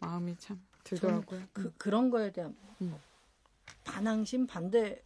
마음이 0.00 0.36
참 0.38 0.58
들더라고요 0.84 1.42
그 1.52 1.70
그런 1.76 2.08
거에 2.08 2.32
대한 2.32 2.56
음. 2.80 2.94
반항심 3.84 4.46
반대 4.46 5.02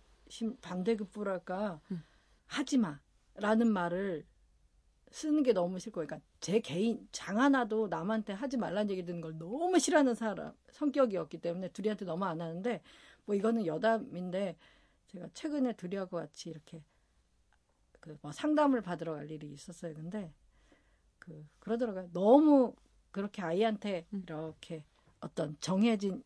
반대급부랄까 0.60 1.80
음. 1.90 2.02
하지 2.46 2.78
마라는 2.78 3.72
말을 3.72 4.26
쓰는 5.10 5.42
게 5.42 5.52
너무 5.52 5.78
싫고 5.78 6.02
그러니까 6.02 6.20
제 6.40 6.60
개인 6.60 7.08
장 7.12 7.40
하나도 7.40 7.88
남한테 7.88 8.34
하지 8.34 8.56
말라는 8.56 8.90
얘기 8.90 9.04
듣는 9.04 9.20
걸 9.20 9.38
너무 9.38 9.78
싫어하는 9.78 10.14
사람 10.14 10.52
성격이었기 10.70 11.38
때문에 11.40 11.68
둘이한테 11.68 12.04
너무 12.04 12.24
안 12.26 12.40
하는데 12.40 12.82
뭐 13.24 13.34
이거는 13.34 13.66
여담인데 13.66 14.56
제가 15.08 15.28
최근에 15.32 15.74
둘이하고 15.74 16.18
같이 16.18 16.50
이렇게 16.50 16.82
그 18.00 18.18
뭐 18.22 18.32
상담을 18.32 18.80
받으러 18.82 19.14
갈 19.14 19.30
일이 19.30 19.50
있었어요. 19.52 19.94
근데 19.94 20.32
그 21.18 21.46
그러더라고요. 21.58 22.10
너무 22.12 22.74
그렇게 23.10 23.42
아이한테 23.42 24.06
음. 24.12 24.22
이렇게 24.24 24.84
어떤 25.20 25.56
정해진 25.60 26.22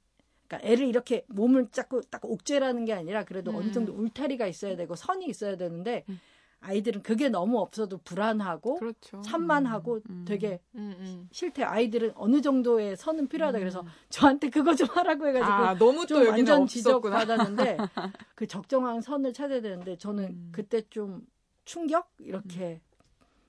그러니까 0.52 0.68
애를 0.68 0.86
이렇게 0.86 1.24
몸을 1.28 1.68
자꾸 1.70 2.02
딱 2.02 2.24
옥죄라는 2.24 2.84
게 2.84 2.92
아니라 2.92 3.24
그래도 3.24 3.50
음. 3.52 3.56
어느 3.56 3.72
정도 3.72 3.92
울타리가 3.94 4.46
있어야 4.46 4.76
되고 4.76 4.94
선이 4.94 5.26
있어야 5.26 5.56
되는데 5.56 6.04
음. 6.10 6.20
아이들은 6.60 7.02
그게 7.02 7.28
너무 7.28 7.58
없어도 7.58 7.98
불안하고 7.98 8.76
그렇죠. 8.76 9.22
산만하고 9.22 9.94
음. 9.94 10.02
음. 10.10 10.24
되게 10.28 10.60
음, 10.74 10.94
음. 10.98 11.28
싫대 11.32 11.64
아이들은 11.64 12.12
어느 12.14 12.40
정도의 12.40 12.96
선은 12.96 13.28
필요하다 13.28 13.58
그래서 13.58 13.84
저한테 14.10 14.50
그거 14.50 14.74
좀 14.74 14.88
하라고 14.90 15.26
해가지고 15.26 15.52
아, 15.52 15.74
너무 15.74 16.06
좀 16.06 16.28
완전 16.28 16.66
지적 16.66 17.02
받았는데 17.02 17.78
그 18.36 18.46
적정한 18.46 19.00
선을 19.00 19.32
찾아야 19.32 19.60
되는데 19.60 19.96
저는 19.96 20.50
그때 20.52 20.82
좀 20.90 21.26
충격 21.64 22.12
이렇게 22.20 22.80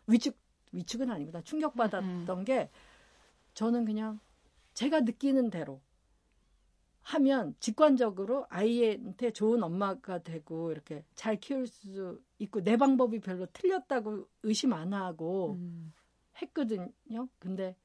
위축 0.07 0.35
위축은 0.71 1.11
아니구나 1.11 1.41
충격 1.41 1.75
받았던 1.75 2.45
게 2.45 2.69
저는 3.53 3.85
그냥 3.85 4.19
제가 4.73 5.01
느끼는 5.01 5.51
대로 5.51 5.81
하면 7.03 7.53
직관적으로 7.59 8.45
아이한테 8.49 9.31
좋은 9.31 9.61
엄마가 9.61 10.19
되고 10.19 10.71
이렇게 10.71 11.03
잘 11.15 11.39
키울 11.39 11.67
수 11.67 12.21
있고 12.39 12.63
내 12.63 12.77
방법이 12.77 13.19
별로 13.19 13.45
틀렸다고 13.51 14.27
의심 14.43 14.73
안 14.73 14.93
하고 14.93 15.57
음. 15.59 15.93
했거든요. 16.41 17.27
근데 17.39 17.75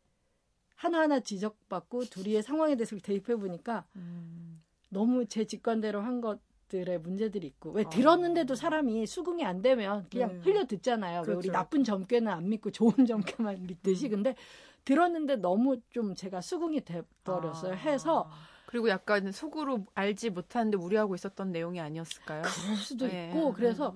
하나하나 0.77 1.21
지적받고 1.21 2.05
둘이의 2.05 2.43
상황에 2.43 2.77
대해서 2.77 2.97
대입해 2.99 3.35
보니까 3.35 3.85
음. 3.97 4.63
너무 4.89 5.27
제 5.27 5.45
직관대로 5.45 6.01
한 6.01 6.21
것들의 6.21 7.01
문제들이 7.01 7.47
있고 7.49 7.73
왜 7.73 7.85
아. 7.85 7.89
들었는데도 7.89 8.55
사람이 8.55 9.05
수긍이 9.07 9.45
안 9.45 9.63
되면 9.63 10.07
그냥 10.11 10.35
네. 10.35 10.39
흘려 10.39 10.65
듣잖아요. 10.65 11.23
그렇죠. 11.23 11.39
우리 11.39 11.51
나쁜 11.51 11.83
점괘는 11.83 12.29
안 12.31 12.49
믿고 12.49 12.71
좋은 12.71 13.05
점괘만 13.05 13.67
믿듯이 13.67 14.07
음. 14.07 14.11
근데 14.11 14.37
들었는데 14.85 15.37
너무 15.37 15.81
좀 15.91 16.15
제가 16.15 16.41
수긍이 16.41 16.85
돼 16.85 17.03
버렸어요. 17.25 17.73
아. 17.73 17.77
해서 17.77 18.31
그리고 18.69 18.91
약간 18.91 19.33
속으로 19.33 19.87
알지 19.95 20.29
못하는데 20.29 20.77
우려하고 20.77 21.15
있었던 21.15 21.53
내용이 21.53 21.81
아니었을까요? 21.81 22.43
그럴 22.43 22.77
수도 22.77 23.07
네. 23.07 23.29
있고 23.29 23.55
그래서 23.55 23.95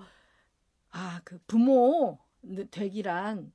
아 0.91 1.21
그 1.25 1.39
부모 1.47 2.19
되기란 2.71 3.53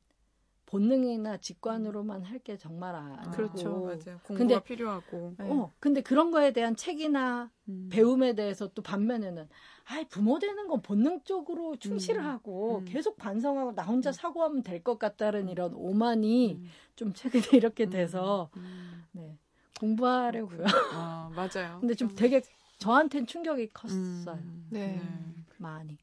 본능이나 0.67 1.37
직관으로만 1.37 2.21
할 2.23 2.37
게 2.43 2.55
정말 2.55 2.93
아니고 2.93 3.31
그렇죠 3.31 3.81
맞아요 3.81 4.19
공부가 4.23 4.59
근데, 4.59 4.63
필요하고 4.63 5.33
네. 5.39 5.49
어 5.51 5.73
근데 5.79 6.01
그런 6.01 6.29
거에 6.29 6.51
대한 6.53 6.75
책이나 6.75 7.51
음. 7.67 7.89
배움에 7.91 8.35
대해서 8.35 8.67
또 8.75 8.83
반면에는 8.83 9.49
아 9.85 10.03
부모 10.09 10.37
되는 10.37 10.67
건 10.67 10.83
본능적으로 10.83 11.77
충실을 11.77 12.21
음. 12.21 12.27
하고 12.27 12.81
음. 12.81 12.85
계속 12.85 13.17
반성하고 13.17 13.73
나 13.73 13.81
혼자 13.83 14.11
음. 14.11 14.13
사고하면 14.13 14.61
될 14.61 14.83
것 14.83 14.99
같다는 14.99 15.49
이런 15.49 15.73
오만이 15.73 16.59
음. 16.61 16.69
좀 16.95 17.13
최근에 17.13 17.57
이렇게 17.57 17.85
음. 17.85 17.89
돼서 17.89 18.51
네 19.13 19.37
공부하려고요. 19.79 20.63
아, 20.93 21.31
맞아요. 21.35 21.79
근데 21.79 21.93
좀 21.93 22.15
되게 22.15 22.41
저한테는 22.79 23.27
충격이 23.27 23.69
컸어요. 23.73 24.35
음, 24.37 24.67
네. 24.69 24.95
네. 24.97 25.33
많이. 25.57 25.97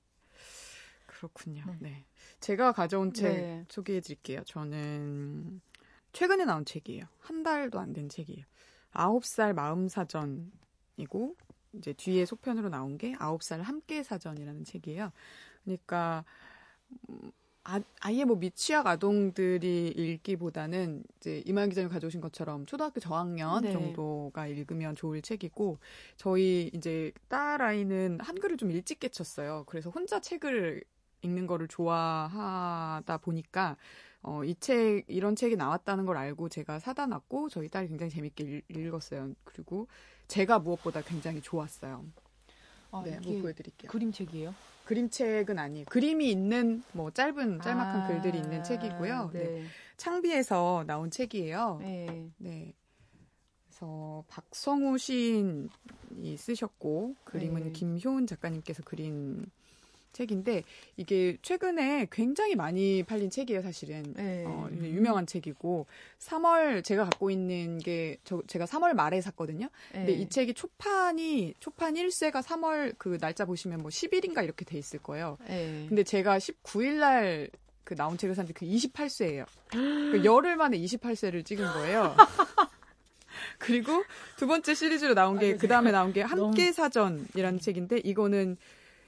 그렇군요. 1.06 1.64
네. 1.66 1.76
네. 1.80 2.04
제가 2.40 2.72
가져온 2.72 3.12
책 3.12 3.32
네. 3.32 3.64
소개해 3.68 4.00
드릴게요. 4.00 4.42
저는 4.44 5.60
최근에 6.12 6.44
나온 6.44 6.64
책이에요. 6.64 7.06
한 7.20 7.42
달도 7.42 7.78
안 7.78 7.92
된 7.92 8.08
책이에요. 8.08 8.44
아홉 8.92 9.24
살 9.24 9.54
마음 9.54 9.88
사전이고 9.88 11.36
이제 11.74 11.92
뒤에 11.92 12.24
속편으로 12.26 12.68
나온 12.68 12.98
게 12.98 13.14
아홉 13.18 13.42
살 13.42 13.62
함께 13.62 14.02
사전이라는 14.02 14.64
책이에요. 14.64 15.10
그러니까 15.64 16.24
음, 17.08 17.32
아, 17.66 17.80
아예 18.00 18.24
뭐 18.24 18.36
미취학 18.36 18.86
아동들이 18.86 19.88
읽기보다는 19.88 21.02
이제 21.16 21.42
이만 21.46 21.70
기자님 21.70 21.88
가져오신 21.88 22.20
것처럼 22.20 22.66
초등학교 22.66 23.00
저학년 23.00 23.62
네. 23.62 23.72
정도가 23.72 24.46
읽으면 24.48 24.94
좋을 24.94 25.22
책이고 25.22 25.78
저희 26.18 26.70
이제 26.74 27.10
딸 27.28 27.62
아이는 27.62 28.18
한글을 28.20 28.58
좀 28.58 28.70
일찍 28.70 29.00
깨쳤어요. 29.00 29.64
그래서 29.66 29.88
혼자 29.88 30.20
책을 30.20 30.84
읽는 31.22 31.46
거를 31.46 31.66
좋아하다 31.66 33.16
보니까 33.18 33.78
어, 34.20 34.44
이 34.44 34.54
책, 34.56 35.04
이런 35.08 35.34
책이 35.34 35.56
나왔다는 35.56 36.04
걸 36.04 36.18
알고 36.18 36.50
제가 36.50 36.78
사다 36.78 37.06
놨고 37.06 37.48
저희 37.48 37.68
딸이 37.68 37.88
굉장히 37.88 38.10
재밌게 38.10 38.62
읽, 38.68 38.94
었어요 38.94 39.32
그리고 39.44 39.88
제가 40.28 40.58
무엇보다 40.58 41.00
굉장히 41.00 41.40
좋았어요. 41.40 42.04
아, 42.90 43.02
네, 43.04 43.14
한번 43.14 43.40
보여드릴게요. 43.40 43.90
그림책이에요? 43.90 44.54
그림책은 44.84 45.58
아니에요. 45.58 45.86
그림이 45.86 46.30
있는 46.30 46.82
뭐 46.92 47.10
짧은 47.10 47.60
짤막한 47.60 48.00
아, 48.02 48.06
글들이 48.08 48.38
있는 48.38 48.62
책이고요. 48.62 49.30
네. 49.32 49.44
네. 49.44 49.64
창비에서 49.96 50.84
나온 50.86 51.10
책이에요. 51.10 51.78
네. 51.80 52.30
네. 52.38 52.74
그래서 53.66 54.24
박성우 54.28 54.98
시인이 54.98 56.36
쓰셨고 56.36 57.16
그림은 57.24 57.64
네. 57.64 57.72
김효은 57.72 58.26
작가님께서 58.26 58.82
그린 58.84 59.50
책인데 60.14 60.62
이게 60.96 61.36
최근에 61.42 62.06
굉장히 62.10 62.54
많이 62.54 63.02
팔린 63.02 63.28
책이에요, 63.28 63.60
사실은. 63.60 64.14
네. 64.14 64.44
어, 64.46 64.68
유명한 64.72 65.26
책이고 65.26 65.86
3월 66.20 66.82
제가 66.82 67.04
갖고 67.04 67.30
있는 67.30 67.78
게 67.78 68.16
저, 68.24 68.42
제가 68.46 68.64
3월 68.64 68.94
말에 68.94 69.20
샀거든요. 69.20 69.68
네. 69.92 69.98
근데 69.98 70.12
이 70.14 70.28
책이 70.28 70.54
초판이 70.54 71.54
초판 71.60 71.94
1세가 71.94 72.42
3월 72.42 72.94
그 72.96 73.18
날짜 73.18 73.44
보시면 73.44 73.80
뭐 73.80 73.90
10일인가 73.90 74.42
이렇게 74.42 74.64
돼 74.64 74.78
있을 74.78 75.00
거예요. 75.00 75.36
네. 75.46 75.84
근데 75.88 76.02
제가 76.02 76.38
19일 76.38 76.94
날 76.94 77.50
그 77.84 77.94
나온 77.94 78.16
책을 78.16 78.34
샀는데 78.34 78.54
그 78.54 78.64
28세예요. 78.64 79.44
그 79.70 80.22
열흘 80.24 80.56
만에 80.56 80.78
28세를 80.78 81.44
찍은 81.44 81.66
거예요. 81.66 82.16
그리고 83.58 84.02
두 84.36 84.46
번째 84.46 84.74
시리즈로 84.74 85.14
나온 85.14 85.38
게 85.38 85.56
그 85.56 85.68
다음에 85.68 85.90
나온 85.92 86.12
게 86.12 86.22
함께 86.22 86.72
사전이라는 86.72 87.60
책인데 87.60 87.98
이거는 87.98 88.56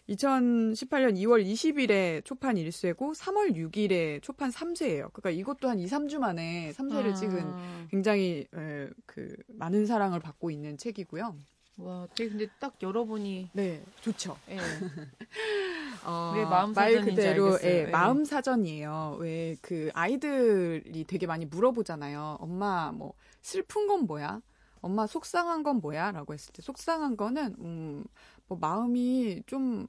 2018년 0.09 1.17
2월 1.17 1.45
20일에 1.45 2.25
초판 2.25 2.57
1쇄고 2.57 3.15
3월 3.15 3.55
6일에 3.57 4.23
초판 4.23 4.51
3쇄예요. 4.51 5.13
그러니까 5.13 5.31
이것도 5.31 5.69
한 5.69 5.79
2, 5.79 5.87
3주 5.87 6.19
만에 6.19 6.73
3쇄를 6.73 7.13
아. 7.13 7.15
찍은 7.15 7.89
굉장히 7.91 8.47
에, 8.55 8.89
그 9.05 9.35
많은 9.49 9.87
사랑을 9.87 10.21
받고 10.21 10.51
있는 10.51 10.77
책이고요. 10.79 11.37
와, 11.79 12.09
되게 12.15 12.31
근데 12.31 12.47
딱 12.59 12.75
열어보니 12.81 13.51
네 13.53 13.83
좋죠. 14.01 14.39
예. 14.49 14.57
어, 16.07 16.33
왜 16.35 16.45
마음 16.45 16.73
말 16.73 17.03
그대로 17.03 17.59
예, 17.63 17.87
예. 17.87 17.87
마음 17.91 18.25
사전이에요. 18.25 19.19
왜 19.21 19.57
그 19.61 19.91
아이들이 19.93 21.05
되게 21.05 21.27
많이 21.27 21.45
물어보잖아요. 21.45 22.39
엄마 22.41 22.93
뭐 22.93 23.13
슬픈 23.43 23.87
건 23.89 24.07
뭐야? 24.07 24.41
엄마 24.81 25.07
속상한 25.07 25.63
건 25.65 25.81
뭐야? 25.81 26.13
라고 26.13 26.33
했을 26.33 26.53
때 26.53 26.63
속상한 26.63 27.17
거는 27.17 27.57
음, 27.59 28.05
뭐 28.49 28.59
마음이 28.59 29.43
좀 29.47 29.89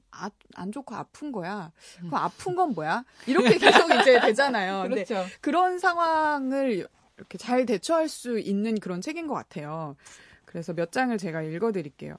안 0.58 0.72
좋고 0.72 0.94
아픈 0.94 1.30
거야. 1.32 1.72
그럼 1.98 2.14
아픈 2.14 2.56
건 2.56 2.74
뭐야? 2.74 3.04
이렇게 3.26 3.58
계속 3.58 3.90
이제 3.94 4.20
되잖아요. 4.20 4.82
그렇죠. 4.90 5.24
그런 5.40 5.78
상황을 5.78 6.86
이렇게 7.16 7.38
잘 7.38 7.64
대처할 7.64 8.08
수 8.08 8.38
있는 8.38 8.78
그런 8.80 9.00
책인 9.00 9.26
것 9.28 9.34
같아요. 9.34 9.96
그래서 10.44 10.72
몇 10.72 10.90
장을 10.90 11.16
제가 11.16 11.42
읽어드릴게요. 11.42 12.16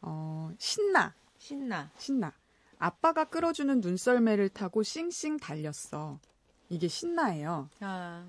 어, 0.00 0.50
신나. 0.58 1.14
신나. 1.38 1.90
신나. 1.98 2.32
아빠가 2.78 3.24
끌어주는 3.24 3.80
눈썰매를 3.80 4.48
타고 4.48 4.82
싱싱 4.82 5.36
달렸어. 5.36 6.18
이게 6.68 6.88
신나예요. 6.88 7.68
아. 7.80 8.26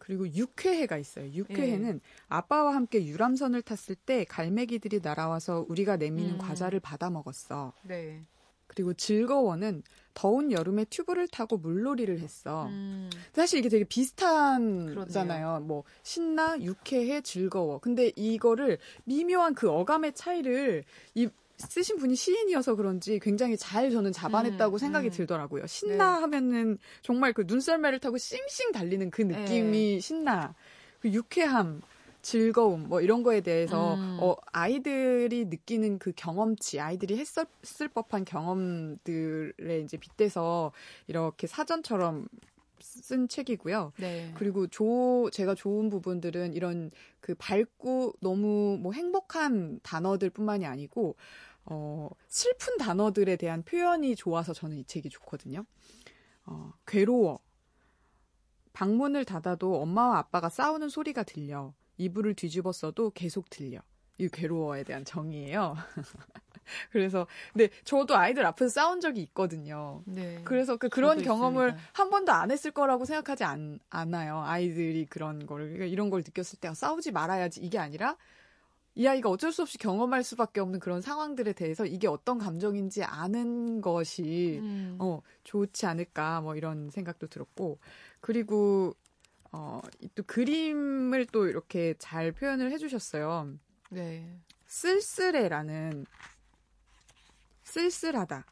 그리고 0.00 0.26
육회해가 0.26 0.96
있어요. 0.96 1.30
육회해는 1.30 1.96
예. 1.96 2.24
아빠와 2.28 2.74
함께 2.74 3.04
유람선을 3.06 3.62
탔을 3.62 3.94
때 3.94 4.24
갈매기들이 4.24 5.00
날아와서 5.02 5.66
우리가 5.68 5.98
내미는 5.98 6.32
음. 6.32 6.38
과자를 6.38 6.80
받아 6.80 7.10
먹었어. 7.10 7.74
네. 7.82 8.24
그리고 8.66 8.94
즐거워는 8.94 9.82
더운 10.14 10.52
여름에 10.52 10.84
튜브를 10.86 11.28
타고 11.28 11.58
물놀이를 11.58 12.20
했어. 12.20 12.66
음. 12.66 13.10
사실 13.32 13.58
이게 13.58 13.68
되게 13.68 13.84
비슷한잖아요. 13.84 15.60
뭐 15.64 15.84
신나, 16.02 16.58
유쾌해, 16.60 17.20
즐거워. 17.20 17.78
근데 17.78 18.12
이거를 18.16 18.78
미묘한 19.04 19.54
그 19.54 19.70
어감의 19.70 20.14
차이를 20.14 20.84
이 21.14 21.28
쓰신 21.60 21.98
분이 21.98 22.16
시인이어서 22.16 22.74
그런지 22.74 23.18
굉장히 23.18 23.56
잘 23.56 23.90
저는 23.90 24.12
잡아냈다고 24.12 24.76
음, 24.76 24.78
생각이 24.78 25.08
음. 25.08 25.10
들더라고요. 25.10 25.66
신나 25.66 26.14
네. 26.14 26.20
하면은 26.20 26.78
정말 27.02 27.32
그 27.32 27.44
눈썰매를 27.46 27.98
타고 27.98 28.18
싱싱 28.18 28.72
달리는 28.72 29.10
그 29.10 29.22
느낌이 29.22 29.94
네. 29.94 30.00
신나. 30.00 30.54
그 31.00 31.10
유쾌함, 31.10 31.80
즐거움 32.22 32.88
뭐 32.88 33.00
이런 33.00 33.22
거에 33.22 33.40
대해서 33.40 33.94
음. 33.94 34.18
어 34.20 34.36
아이들이 34.52 35.46
느끼는 35.46 35.98
그 35.98 36.12
경험치, 36.14 36.80
아이들이 36.80 37.18
했었을 37.18 37.88
법한 37.94 38.24
경험들에 38.24 39.80
이제 39.80 39.96
빗대서 39.96 40.72
이렇게 41.06 41.46
사전처럼 41.46 42.28
쓴 42.80 43.28
책이고요. 43.28 43.92
네. 43.98 44.32
그리고 44.36 44.66
조 44.66 45.30
제가 45.32 45.54
좋은 45.54 45.90
부분들은 45.90 46.54
이런 46.54 46.90
그 47.20 47.34
밝고 47.34 48.14
너무 48.20 48.78
뭐 48.80 48.92
행복한 48.92 49.80
단어들뿐만이 49.82 50.66
아니고 50.66 51.16
어, 51.64 52.08
슬픈 52.28 52.78
단어들에 52.78 53.36
대한 53.36 53.62
표현이 53.62 54.16
좋아서 54.16 54.52
저는 54.52 54.78
이 54.78 54.84
책이 54.84 55.08
좋거든요. 55.10 55.64
어, 56.46 56.72
괴로워. 56.86 57.40
방문을 58.72 59.24
닫아도 59.24 59.80
엄마와 59.80 60.18
아빠가 60.18 60.48
싸우는 60.48 60.88
소리가 60.88 61.22
들려. 61.22 61.74
이불을 61.98 62.34
뒤집었어도 62.34 63.10
계속 63.10 63.50
들려. 63.50 63.80
이 64.18 64.28
괴로워에 64.28 64.84
대한 64.84 65.04
정의예요. 65.04 65.76
그래서 66.92 67.26
근데 67.52 67.70
저도 67.84 68.16
아이들 68.16 68.44
앞에서 68.46 68.68
싸운 68.68 69.00
적이 69.00 69.22
있거든요. 69.22 70.02
네. 70.06 70.40
그래서 70.44 70.76
그 70.76 70.88
그런 70.88 71.22
경험을 71.22 71.68
있습니다. 71.68 71.90
한 71.94 72.10
번도 72.10 72.32
안 72.32 72.50
했을 72.50 72.70
거라고 72.70 73.04
생각하지 73.04 73.44
않, 73.44 73.80
않아요. 73.88 74.42
아이들이 74.44 75.06
그런 75.06 75.46
거를 75.46 75.66
그러니까 75.66 75.86
이런 75.86 76.10
걸 76.10 76.20
느꼈을 76.20 76.58
때 76.60 76.72
싸우지 76.72 77.12
말아야지 77.12 77.60
이게 77.60 77.78
아니라 77.78 78.16
이 78.94 79.06
아이가 79.06 79.30
어쩔 79.30 79.52
수 79.52 79.62
없이 79.62 79.78
경험할 79.78 80.24
수밖에 80.24 80.60
없는 80.60 80.80
그런 80.80 81.00
상황들에 81.00 81.52
대해서 81.52 81.86
이게 81.86 82.08
어떤 82.08 82.38
감정인지 82.38 83.04
아는 83.04 83.80
것이 83.80 84.58
음. 84.62 84.96
어 84.98 85.20
좋지 85.44 85.86
않을까 85.86 86.40
뭐 86.40 86.56
이런 86.56 86.90
생각도 86.90 87.28
들었고 87.28 87.78
그리고 88.20 88.94
어또 89.52 90.24
그림을 90.26 91.26
또 91.26 91.46
이렇게 91.46 91.94
잘 91.98 92.32
표현을 92.32 92.72
해주셨어요. 92.72 93.54
네. 93.90 94.38
쓸쓸해라는 94.66 96.06
쓸쓸하다. 97.64 98.44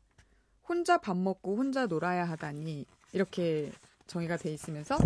혼자 0.68 0.98
밥 0.98 1.16
먹고 1.16 1.56
혼자 1.56 1.86
놀아야 1.86 2.24
하다니 2.24 2.86
이렇게 3.12 3.72
정의가 4.06 4.36
돼 4.36 4.52
있으면서 4.52 4.96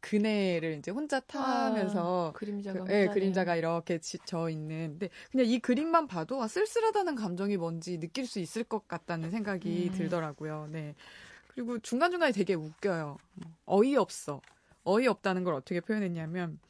그네를 0.00 0.78
이제 0.78 0.90
혼자 0.90 1.20
타면서 1.20 2.28
아, 2.28 2.32
그림자가 2.32 2.84
그, 2.84 2.90
네, 2.90 3.08
그림자가 3.08 3.56
이렇게 3.56 3.98
지쳐 3.98 4.48
있는. 4.48 4.90
근데 4.90 5.10
그냥 5.30 5.46
이 5.46 5.58
그림만 5.58 6.06
봐도 6.06 6.42
아, 6.42 6.48
쓸쓸하다는 6.48 7.14
감정이 7.14 7.56
뭔지 7.56 7.98
느낄 7.98 8.26
수 8.26 8.38
있을 8.38 8.64
것 8.64 8.86
같다는 8.86 9.30
생각이 9.30 9.90
음. 9.92 9.96
들더라고요. 9.96 10.68
네. 10.70 10.94
그리고 11.48 11.78
중간 11.80 12.10
중간에 12.10 12.32
되게 12.32 12.54
웃겨요. 12.54 13.18
어이없어. 13.66 14.40
어이없다는 14.84 15.44
걸 15.44 15.54
어떻게 15.54 15.80
표현했냐면 15.80 16.60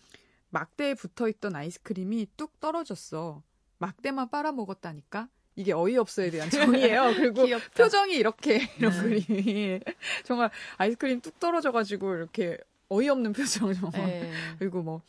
막대에 0.51 0.95
붙어 0.95 1.29
있던 1.29 1.55
아이스크림이 1.55 2.29
뚝 2.37 2.59
떨어졌어. 2.61 3.43
막대만 3.79 4.31
빨아먹었다니까. 4.31 5.29
이게 5.57 5.73
어이없어에 5.73 6.31
대한 6.31 6.49
정의예요. 6.51 7.13
그리고 7.35 7.47
표정이 7.77 8.15
이렇게 8.15 8.69
이런 8.79 8.93
네. 8.93 9.03
그림이 9.03 9.81
정말 10.25 10.51
아이스크림 10.77 11.21
뚝 11.21 11.39
떨어져가지고 11.41 12.15
이렇게 12.15 12.59
어이없는 12.89 13.33
표정 13.33 13.73
정말. 13.75 13.93
네. 14.09 14.33
그리고 14.59 14.83
뭐 14.83 15.03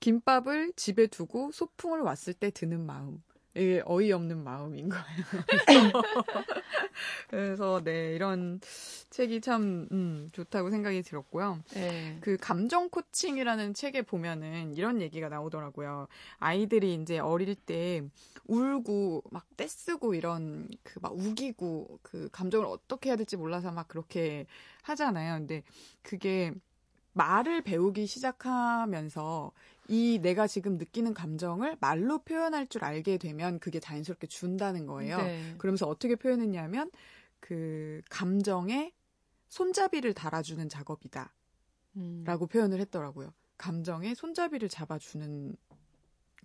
김밥을 0.00 0.72
집에 0.76 1.06
두고 1.06 1.50
소풍을 1.52 2.00
왔을 2.00 2.34
때 2.34 2.50
드는 2.50 2.84
마음. 2.84 3.22
이게 3.54 3.82
어이없는 3.86 4.44
마음인 4.44 4.90
거예요. 4.90 5.04
그래서 7.28 7.82
네 7.82 8.14
이런 8.14 8.60
책이 9.08 9.40
참 9.40 9.88
음, 9.92 10.28
좋다고 10.32 10.70
생각이 10.70 11.00
들었고요. 11.02 11.62
네. 11.72 12.18
그 12.20 12.36
감정 12.36 12.90
코칭이라는 12.90 13.72
책에 13.72 14.02
보면은 14.02 14.74
이런 14.74 15.00
얘기가 15.00 15.30
나오더라고요. 15.30 16.06
아이들이 16.38 16.94
이제 17.00 17.18
어릴 17.18 17.54
때 17.54 18.02
울고 18.46 19.24
막 19.30 19.46
떼쓰고 19.56 20.14
이런 20.14 20.68
그 20.82 21.00
막 21.00 21.14
우기고 21.16 22.00
그 22.02 22.28
감정을 22.32 22.66
어떻게 22.66 23.08
해야 23.08 23.16
될지 23.16 23.36
몰라서 23.38 23.70
막 23.72 23.88
그렇게 23.88 24.46
하잖아요. 24.82 25.38
근데 25.38 25.62
그게 26.02 26.52
말을 27.16 27.62
배우기 27.62 28.06
시작하면서 28.06 29.50
이 29.88 30.18
내가 30.20 30.46
지금 30.46 30.76
느끼는 30.76 31.14
감정을 31.14 31.78
말로 31.80 32.18
표현할 32.18 32.66
줄 32.66 32.84
알게 32.84 33.16
되면 33.16 33.58
그게 33.58 33.80
자연스럽게 33.80 34.26
준다는 34.26 34.86
거예요. 34.86 35.16
네. 35.18 35.54
그러면서 35.56 35.86
어떻게 35.86 36.14
표현했냐면 36.14 36.90
그 37.40 38.02
감정에 38.10 38.92
손잡이를 39.48 40.12
달아주는 40.12 40.68
작업이다. 40.68 41.32
음. 41.96 42.22
라고 42.26 42.46
표현을 42.46 42.80
했더라고요. 42.80 43.32
감정에 43.56 44.14
손잡이를 44.14 44.68
잡아주는 44.68 45.56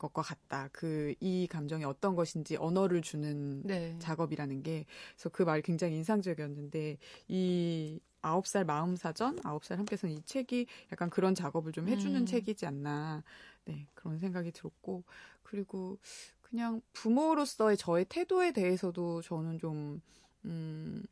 것과 0.02 0.22
같다. 0.22 0.70
그 0.72 1.14
이 1.20 1.48
감정이 1.48 1.84
어떤 1.84 2.16
것인지 2.16 2.58
언어를 2.58 3.02
주는 3.02 3.62
네. 3.64 3.96
작업이라는 4.00 4.64
게 4.64 4.86
그래서 5.14 5.30
그 5.30 5.44
말이 5.44 5.62
굉장히 5.62 5.96
인상적이었는데 5.96 6.98
이 7.28 8.00
아홉 8.22 8.48
살 8.48 8.66
마음 8.66 8.96
사전, 8.96 9.40
아홉 9.44 9.64
살 9.66 9.78
함께 9.78 9.96
쓴이 9.96 10.24
책이 10.26 10.68
약간 10.92 11.10
그런 11.10 11.36
작업을 11.36 11.72
좀 11.72 11.88
해주는 11.88 12.16
음. 12.22 12.26
책이지 12.26 12.66
않나, 12.66 13.24
네 13.66 13.88
그런 13.94 14.18
생각이 14.20 14.52
들었고 14.52 15.04
그리고 15.44 15.98
그냥 16.42 16.82
부모로서의 16.94 17.78
저의 17.78 18.06
태도에 18.06 18.52
대해서도 18.52 19.22
저는 19.22 19.60
좀 19.60 20.02
음. 20.46 21.04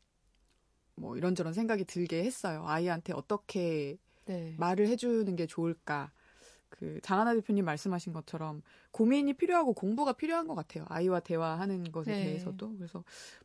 뭐 0.96 1.16
이런저런 1.16 1.52
생각이 1.52 1.84
들게 1.84 2.22
했어요. 2.24 2.64
아이한테 2.66 3.12
어떻게 3.12 3.96
네. 4.26 4.54
말을 4.58 4.86
해주는 4.88 5.34
게 5.36 5.46
좋을까. 5.46 6.12
그 6.70 6.98
장하나 7.02 7.34
대표님 7.34 7.64
말씀하신 7.64 8.12
것처럼 8.12 8.62
고민이 8.92 9.34
필요하고 9.34 9.74
공부가 9.74 10.12
필요한 10.12 10.46
것 10.48 10.54
같아요. 10.54 10.86
아이와 10.88 11.20
대화하는 11.20 11.92
것에 11.92 12.12
네. 12.12 12.24
대해서도 12.24 12.76
그래서 12.76 13.04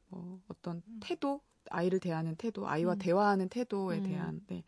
뭐 0.09 0.39
어떤 0.47 0.81
태도 1.01 1.41
아이를 1.69 1.99
대하는 1.99 2.35
태도, 2.35 2.67
아이와 2.67 2.93
음. 2.93 2.99
대화하는 2.99 3.49
태도에 3.49 3.97
음. 3.97 4.03
대한 4.03 4.41
네, 4.47 4.63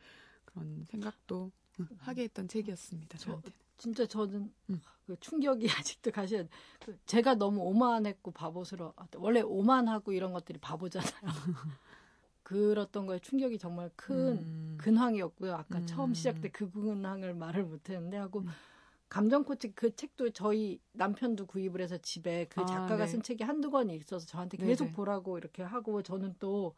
그런 0.46 0.86
생각도 0.90 1.52
음. 1.80 1.88
하게 2.00 2.24
했던 2.24 2.48
책이었습니다. 2.48 3.18
저한테. 3.18 3.52
진짜 3.78 4.06
저는 4.08 4.52
음. 4.72 4.82
그 5.06 5.16
충격이 5.20 5.68
아직도 5.80 6.12
가셔. 6.12 6.44
그 6.84 6.98
제가 7.06 7.36
너무 7.36 7.62
오만했고 7.62 8.32
바보스러. 8.32 8.94
원래 9.16 9.42
오만하고 9.42 10.12
이런 10.12 10.34
것들이 10.34 10.60
바보잖아요. 10.60 11.12
그랬던 12.48 13.06
거에 13.08 13.20
충격이 13.20 13.58
정말 13.58 13.92
큰 13.98 14.38
음. 14.38 14.78
근황이었고요. 14.80 15.54
아까 15.54 15.80
음. 15.80 15.86
처음 15.86 16.14
시작 16.14 16.40
때 16.40 16.48
그 16.48 16.72
근황을 16.72 17.34
말을 17.34 17.66
못했는데 17.66 18.16
하고 18.16 18.40
음. 18.40 18.48
감정 19.10 19.44
코치 19.44 19.74
그 19.76 19.94
책도 19.94 20.30
저희 20.30 20.80
남편도 20.94 21.46
구입을 21.46 21.82
해서 21.82 21.98
집에 21.98 22.46
그 22.46 22.62
아, 22.62 22.66
작가가 22.66 23.04
아, 23.04 23.06
네. 23.06 23.08
쓴 23.08 23.22
책이 23.22 23.44
한두 23.44 23.70
권이 23.70 23.94
있어서 23.98 24.26
저한테 24.26 24.56
계속 24.56 24.86
네네. 24.86 24.96
보라고 24.96 25.38
이렇게 25.38 25.62
하고 25.62 26.02
저는 26.02 26.36
또 26.40 26.74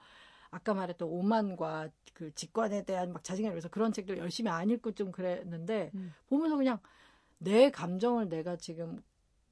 아까 0.50 0.74
말했던 0.74 1.08
오만과 1.08 1.90
그 2.16 2.34
직관에 2.34 2.84
대한 2.84 3.14
막 3.14 3.24
자신감이 3.24 3.54
그래서 3.54 3.70
그런 3.70 3.94
책들 3.94 4.18
열심히 4.18 4.50
안 4.50 4.72
읽고 4.72 4.94
좀 4.94 5.12
그랬는데 5.12 5.92
음. 5.94 6.16
보면서 6.26 6.58
그냥 6.58 6.80
내 7.38 7.70
감정을 7.70 8.28
내가 8.28 8.56
지금 8.56 9.04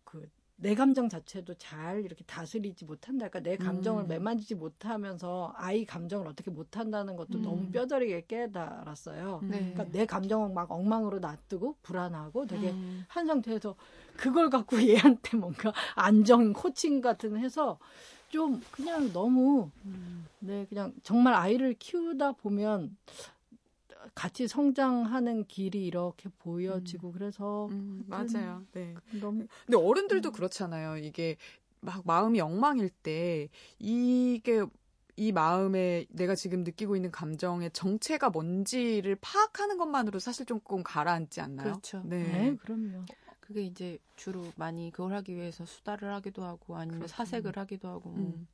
그 0.04 0.28
내 0.60 0.74
감정 0.74 1.08
자체도 1.08 1.54
잘 1.56 2.04
이렇게 2.04 2.24
다스리지 2.26 2.86
못한다. 2.86 3.30
그러니까 3.30 3.48
내 3.48 3.58
감정을 3.58 4.06
음. 4.06 4.08
매만지지 4.08 4.56
못하면서 4.56 5.54
아이 5.56 5.86
감정을 5.86 6.28
어떻게 6.28 6.50
못한다는 6.50 7.16
것도 7.16 7.38
음. 7.38 7.42
너무 7.44 7.72
뼈저리게 7.72 8.26
깨달았어요. 8.28 9.42
네. 9.44 9.72
그러니까 9.74 9.86
내 9.92 10.08
감정을 10.08 10.54
막 10.54 10.72
엉망으로 10.72 11.20
놔두고 11.20 11.76
불안하고 11.84 12.48
되게 12.48 12.72
음. 12.72 13.06
한 13.08 13.28
상태에서 13.28 13.76
그걸 14.16 14.50
갖고 14.50 14.78
얘한테 14.82 15.38
뭔가 15.38 15.72
안정 15.96 16.54
코칭 16.54 17.02
같은 17.02 17.38
해서 17.38 17.78
좀 18.30 18.62
그냥 18.72 19.14
너무 19.14 19.70
음. 19.86 20.26
네 20.40 20.66
그냥 20.70 20.92
정말 21.04 21.36
아이를 21.36 21.76
키우다 21.76 22.34
보면 22.34 22.98
같이 24.18 24.48
성장하는 24.48 25.46
길이 25.46 25.86
이렇게 25.86 26.28
보여지고 26.40 27.10
음. 27.10 27.14
그래서 27.14 27.68
음, 27.68 28.04
맞아요. 28.08 28.66
네. 28.72 28.96
너무 29.20 29.46
근데 29.66 29.78
어른들도 29.78 30.30
음. 30.30 30.34
그렇잖아요. 30.34 30.98
이게 30.98 31.38
막 31.82 32.02
마음이 32.04 32.42
엉망일 32.42 32.90
때 32.90 33.48
이게 33.78 34.66
이 35.16 35.32
마음에 35.32 36.06
내가 36.10 36.34
지금 36.34 36.64
느끼고 36.64 36.96
있는 36.96 37.12
감정의 37.12 37.70
정체가 37.72 38.32
뭔지를 38.32 39.18
파악하는 39.22 39.78
것만으로 39.78 40.18
사실 40.18 40.48
조금 40.48 40.82
가라앉지 40.82 41.40
않나요? 41.40 41.74
그렇죠. 41.74 42.02
네, 42.04 42.24
네 42.24 42.56
그럼요. 42.56 43.06
그게 43.40 43.62
이제 43.62 44.00
주로 44.16 44.52
많이 44.56 44.92
그걸 44.92 45.14
하기 45.14 45.36
위해서 45.36 45.64
수다를 45.66 46.12
하기도 46.16 46.44
하고 46.44 46.76
아니면 46.76 47.00
그렇죠. 47.02 47.14
사색을 47.16 47.56
하기도 47.56 47.88
하고 47.88 48.10
뭐. 48.10 48.20
음, 48.20 48.34
음. 48.34 48.48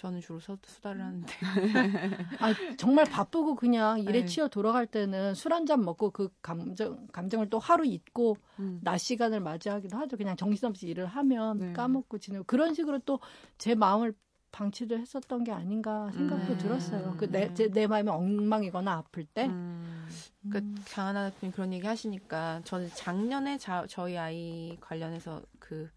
저는 0.00 0.20
주로 0.22 0.40
수, 0.40 0.56
수다를 0.64 1.02
하는데. 1.02 1.26
아, 2.40 2.54
정말 2.78 3.04
바쁘고 3.04 3.54
그냥 3.54 4.00
일에 4.00 4.20
네. 4.20 4.24
치여 4.24 4.48
돌아갈 4.48 4.86
때는 4.86 5.34
술 5.34 5.52
한 5.52 5.66
잔 5.66 5.84
먹고 5.84 6.10
그 6.10 6.30
감정, 6.40 7.06
감정을 7.12 7.50
또 7.50 7.58
하루 7.58 7.84
잊고 7.84 8.38
음. 8.58 8.80
낮 8.82 8.96
시간을 8.96 9.40
맞이하기도 9.40 9.98
하죠. 9.98 10.16
그냥 10.16 10.36
정신없이 10.36 10.86
일을 10.88 11.04
하면 11.04 11.58
네. 11.58 11.72
까먹고 11.74 12.16
지내고 12.18 12.44
그런 12.44 12.72
식으로 12.72 13.00
또 13.00 13.20
제 13.58 13.74
마음을 13.74 14.14
방치도 14.52 14.96
했었던 14.98 15.44
게 15.44 15.52
아닌가 15.52 16.10
생각도 16.12 16.54
음. 16.54 16.58
들었어요. 16.58 17.14
그 17.18 17.26
내 17.30 17.52
내 17.70 17.86
마음이 17.86 18.08
엉망이거나 18.08 18.92
아플 18.94 19.24
때. 19.26 19.46
음. 19.46 20.08
그러니까 20.48 20.82
장하나 20.86 21.28
대표님 21.30 21.52
그런 21.52 21.72
얘기 21.74 21.86
하시니까 21.86 22.62
저는 22.64 22.88
작년에 22.94 23.58
자, 23.58 23.84
저희 23.86 24.16
아이 24.16 24.76
관련해서 24.80 25.42
그 25.58 25.90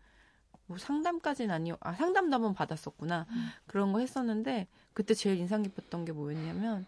뭐 0.66 0.78
상담까지는 0.78 1.54
아니요. 1.54 1.78
아, 1.82 1.94
상담도 1.94 2.36
한번 2.36 2.54
받았었구나. 2.54 3.26
음. 3.30 3.50
그런 3.68 3.92
거 3.94 4.00
했었는데 4.00 4.68
그때 4.94 5.14
제일 5.14 5.38
인상 5.38 5.64
깊었던 5.64 6.06
게 6.06 6.12
뭐였냐면 6.12 6.86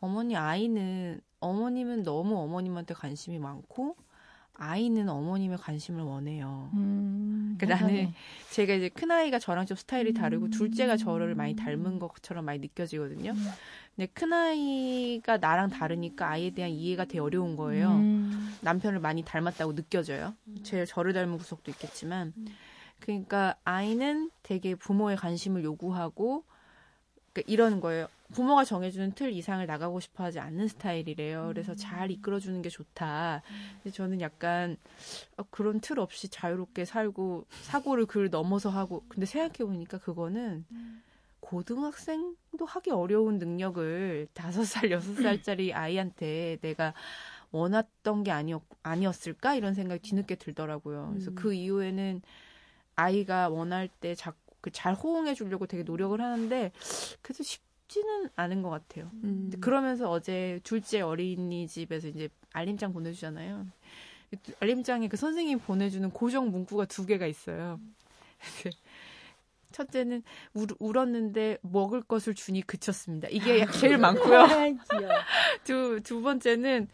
어머니 0.00 0.36
아이는 0.36 1.20
어머님은 1.40 2.02
너무 2.02 2.36
어머님한테 2.38 2.94
관심이 2.94 3.38
많고 3.38 3.96
아이는 4.60 5.08
어머님의 5.08 5.56
관심을 5.58 6.02
원해요. 6.02 6.68
음, 6.74 7.56
그러니까 7.58 7.86
나는 7.86 8.12
제가 8.50 8.74
이제 8.74 8.88
큰 8.88 9.10
아이가 9.12 9.38
저랑 9.38 9.66
좀 9.66 9.76
스타일이 9.76 10.12
다르고 10.12 10.46
음. 10.46 10.50
둘째가 10.50 10.96
저를 10.96 11.36
많이 11.36 11.54
닮은 11.54 12.00
것처럼 12.00 12.44
많이 12.44 12.58
느껴지거든요. 12.58 13.30
음. 13.30 13.46
근데 13.94 14.10
큰 14.12 14.32
아이가 14.32 15.36
나랑 15.36 15.70
다르니까 15.70 16.28
아이에 16.28 16.50
대한 16.50 16.72
이해가 16.72 17.04
되게 17.04 17.20
어려운 17.20 17.54
거예요. 17.54 17.90
음. 17.92 18.52
남편을 18.60 18.98
많이 18.98 19.22
닮았다고 19.22 19.76
느껴져요. 19.76 20.34
음. 20.48 20.58
제 20.64 20.84
저를 20.84 21.12
닮은 21.12 21.38
구석도 21.38 21.70
있겠지만. 21.70 22.32
음. 22.98 23.00
그러니까 23.00 23.56
아이는 23.64 24.30
되게 24.42 24.74
부모의 24.74 25.16
관심을 25.16 25.64
요구하고 25.64 26.44
그러니까 27.32 27.52
이런 27.52 27.80
거예요. 27.80 28.08
부모가 28.32 28.64
정해주는 28.64 29.12
틀 29.12 29.32
이상을 29.32 29.64
나가고 29.66 30.00
싶어 30.00 30.24
하지 30.24 30.38
않는 30.38 30.68
스타일이래요. 30.68 31.46
그래서 31.48 31.72
음. 31.72 31.76
잘 31.78 32.10
이끌어주는 32.10 32.60
게 32.60 32.68
좋다. 32.68 33.42
근데 33.82 33.90
저는 33.94 34.20
약간 34.20 34.76
어, 35.38 35.44
그런 35.50 35.80
틀 35.80 35.98
없이 35.98 36.28
자유롭게 36.28 36.84
살고 36.84 37.46
사고를 37.62 38.04
그 38.06 38.28
넘어서 38.30 38.68
하고 38.68 39.04
근데 39.08 39.24
생각해보니까 39.24 39.98
그거는 39.98 40.66
고등학생도 41.40 42.66
하기 42.66 42.90
어려운 42.90 43.38
능력을 43.38 44.28
다섯 44.34 44.64
살 44.64 44.90
여섯 44.90 45.14
살짜리 45.14 45.72
아이한테 45.72 46.58
내가 46.60 46.92
원했던 47.50 48.24
게 48.24 48.30
아니었, 48.30 48.62
아니었을까? 48.82 49.54
이런 49.54 49.72
생각이 49.72 50.02
뒤늦게 50.02 50.34
들더라고요. 50.34 51.08
그래서 51.12 51.30
그 51.34 51.48
음. 51.48 51.54
이후에는 51.54 52.22
아이가 52.98 53.48
원할 53.48 53.88
때 54.00 54.16
자꾸 54.16 54.70
잘 54.72 54.92
호응해 54.92 55.34
주려고 55.34 55.66
되게 55.66 55.84
노력을 55.84 56.20
하는데 56.20 56.72
그래서 57.22 57.44
쉽지는 57.44 58.28
않은 58.34 58.62
것 58.62 58.70
같아요. 58.70 59.10
음. 59.22 59.52
그러면서 59.60 60.10
어제 60.10 60.58
둘째 60.64 61.00
어린이집에서 61.00 62.08
이제 62.08 62.28
알림장 62.52 62.92
보내주잖아요. 62.92 63.66
알림장에 64.58 65.08
그 65.08 65.16
선생님이 65.16 65.60
보내주는 65.60 66.10
고정 66.10 66.50
문구가 66.50 66.86
두 66.86 67.06
개가 67.06 67.26
있어요. 67.26 67.78
첫째는 69.70 70.24
울, 70.54 70.66
울었는데 70.80 71.58
먹을 71.62 72.02
것을 72.02 72.34
주니 72.34 72.62
그쳤습니다. 72.62 73.28
이게 73.30 73.64
제일 73.78 73.98
많고요. 73.98 74.46
두, 75.62 76.00
두 76.02 76.20
번째는 76.20 76.88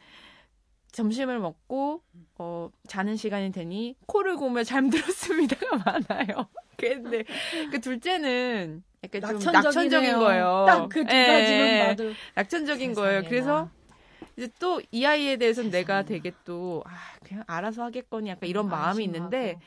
점심을 0.95 1.41
먹고 1.41 2.03
어 2.39 2.71
자는 2.87 3.17
시간이 3.17 3.53
되니 3.53 3.97
코를 4.07 4.37
고며 4.37 4.63
잠들었습니다가 4.65 5.77
많아요. 6.09 6.47
근데 6.77 7.25
그 7.71 7.81
둘째는 7.81 8.83
약간 9.05 9.39
좀 9.41 9.53
낙천적인 9.53 10.19
거예요. 10.19 10.65
딱 10.67 10.89
그 10.89 11.01
두 11.05 11.07
가지는 11.07 11.67
예, 11.67 11.85
나도 11.89 12.13
낙천적인 12.35 12.95
거예요. 12.95 13.23
그래서 13.29 13.69
이제 14.37 14.49
또 14.59 14.81
이 14.91 15.05
아이에 15.05 15.37
대해서는 15.37 15.71
내가 15.71 16.03
되게 16.05 16.33
또 16.45 16.83
아, 16.87 16.91
그냥 17.25 17.45
알아서 17.47 17.83
하겠거니 17.85 18.31
약간 18.31 18.49
이런 18.49 18.69
마음이 18.69 19.05
있는데 19.05 19.59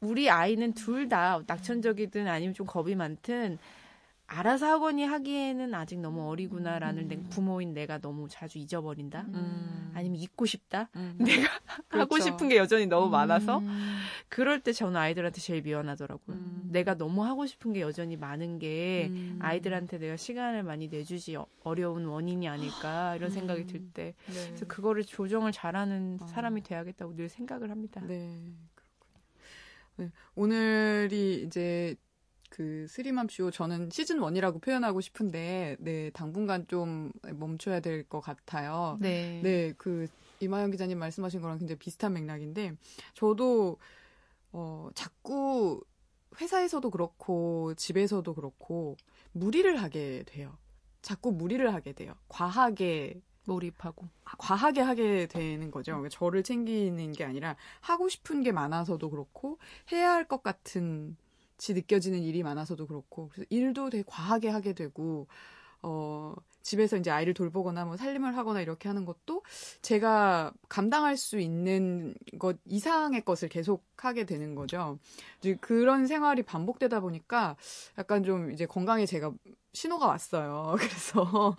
우리 0.00 0.28
아이는 0.30 0.72
둘 0.74 1.08
다 1.08 1.40
낙천적이든 1.46 2.26
아니면 2.26 2.54
좀 2.54 2.66
겁이 2.66 2.94
많든 2.94 3.58
알아서 4.34 4.66
하거니 4.66 5.04
하기에는 5.04 5.74
아직 5.74 6.00
너무 6.00 6.28
어리구나라는 6.30 7.10
음. 7.10 7.26
부모인 7.28 7.74
내가 7.74 7.98
너무 7.98 8.28
자주 8.30 8.58
잊어버린다. 8.58 9.26
음. 9.28 9.92
아니면 9.94 10.18
잊고 10.18 10.46
싶다. 10.46 10.88
음. 10.96 11.14
내가 11.20 11.48
그렇죠. 11.88 12.02
하고 12.02 12.18
싶은 12.18 12.48
게 12.48 12.56
여전히 12.56 12.86
너무 12.86 13.10
많아서 13.10 13.58
음. 13.58 13.98
그럴 14.28 14.60
때 14.60 14.72
저는 14.72 14.96
아이들한테 14.96 15.40
제일 15.40 15.60
미안하더라고요. 15.62 16.34
음. 16.34 16.68
내가 16.72 16.96
너무 16.96 17.24
하고 17.24 17.46
싶은 17.46 17.74
게 17.74 17.82
여전히 17.82 18.16
많은 18.16 18.58
게 18.58 19.08
음. 19.10 19.38
아이들한테 19.42 19.98
내가 19.98 20.16
시간을 20.16 20.62
많이 20.62 20.88
내주지 20.88 21.36
어, 21.36 21.46
어려운 21.62 22.06
원인이 22.06 22.48
아닐까 22.48 23.14
이런 23.16 23.30
생각이 23.30 23.66
들 23.66 23.82
때. 23.92 24.14
네. 24.26 24.46
그래서 24.46 24.66
그거를 24.66 25.04
조정을 25.04 25.52
잘하는 25.52 26.18
어. 26.22 26.26
사람이 26.26 26.62
돼야겠다고 26.62 27.16
늘 27.16 27.28
생각을 27.28 27.70
합니다. 27.70 28.00
네. 28.06 28.40
그렇군요. 28.74 29.20
네. 29.96 30.10
오늘이 30.34 31.42
이제 31.46 31.96
그 32.52 32.86
스리맘 32.88 33.28
쇼 33.30 33.50
저는 33.50 33.88
시즌 33.90 34.18
1이라고 34.18 34.60
표현하고 34.60 35.00
싶은데 35.00 35.76
네 35.80 36.10
당분간 36.10 36.66
좀 36.68 37.10
멈춰야 37.22 37.80
될 37.80 38.04
것 38.08 38.20
같아요. 38.20 38.98
네. 39.00 39.40
네, 39.42 39.72
그 39.78 40.06
이마영 40.40 40.70
기자님 40.70 40.98
말씀하신 40.98 41.40
거랑 41.40 41.58
굉장히 41.58 41.78
비슷한 41.78 42.12
맥락인데 42.12 42.74
저도 43.14 43.78
어 44.52 44.90
자꾸 44.94 45.82
회사에서도 46.40 46.90
그렇고 46.90 47.72
집에서도 47.74 48.34
그렇고 48.34 48.96
무리를 49.32 49.80
하게 49.82 50.22
돼요. 50.26 50.58
자꾸 51.00 51.32
무리를 51.32 51.72
하게 51.72 51.92
돼요. 51.94 52.14
과하게 52.28 53.22
몰입하고 53.46 54.06
아, 54.24 54.32
과하게 54.38 54.80
하게 54.82 55.26
되는 55.26 55.70
거죠. 55.70 56.06
저를 56.10 56.42
챙기는 56.42 57.12
게 57.12 57.24
아니라 57.24 57.56
하고 57.80 58.08
싶은 58.08 58.42
게 58.42 58.52
많아서도 58.52 59.08
그렇고 59.10 59.58
해야 59.90 60.12
할 60.12 60.26
것 60.28 60.42
같은 60.42 61.16
같이 61.62 61.74
느껴지는 61.74 62.22
일이 62.22 62.42
많아서도 62.42 62.88
그렇고 62.88 63.28
그래서 63.28 63.46
일도 63.48 63.90
되게 63.90 64.02
과하게 64.04 64.48
하게 64.48 64.72
되고 64.72 65.28
어 65.82 66.34
집에서 66.62 66.96
이제 66.96 67.10
아이를 67.10 67.34
돌보거나 67.34 67.84
뭐 67.84 67.96
살림을 67.96 68.36
하거나 68.36 68.60
이렇게 68.60 68.88
하는 68.88 69.04
것도 69.04 69.42
제가 69.80 70.52
감당할 70.68 71.16
수 71.16 71.38
있는 71.38 72.14
것 72.40 72.56
이상의 72.64 73.24
것을 73.24 73.48
계속 73.48 73.84
하게 73.96 74.24
되는 74.26 74.56
거죠. 74.56 74.98
이제 75.38 75.56
그런 75.60 76.06
생활이 76.08 76.42
반복되다 76.42 76.98
보니까 77.00 77.56
약간 77.96 78.24
좀 78.24 78.50
이제 78.50 78.66
건강에 78.66 79.06
제가 79.06 79.32
신호가 79.74 80.06
왔어요. 80.06 80.76
그래서 80.78 81.56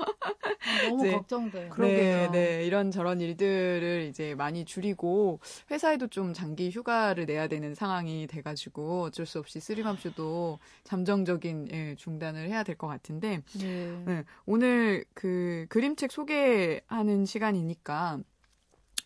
너무 0.81 1.05
이제, 1.05 1.11
걱정돼요. 1.11 1.73
네, 1.77 2.27
네, 2.29 2.65
이런 2.65 2.91
저런 2.91 3.19
일들을 3.19 4.05
이제 4.09 4.35
많이 4.35 4.65
줄이고 4.65 5.39
회사에도 5.71 6.07
좀 6.07 6.33
장기 6.33 6.69
휴가를 6.69 7.25
내야 7.25 7.47
되는 7.47 7.73
상황이 7.73 8.27
돼가지고 8.27 9.03
어쩔 9.03 9.25
수 9.25 9.39
없이 9.39 9.59
쓰리맘쇼도 9.59 10.59
잠정적인 10.83 11.67
예, 11.71 11.95
중단을 11.95 12.49
해야 12.49 12.63
될 12.63 12.73
것 12.77 12.87
같은데 12.87 13.41
네. 13.53 14.03
네, 14.05 14.23
오늘 14.45 15.05
그 15.13 15.65
그림책 15.69 16.11
소개하는 16.11 17.25
시간이니까 17.25 18.19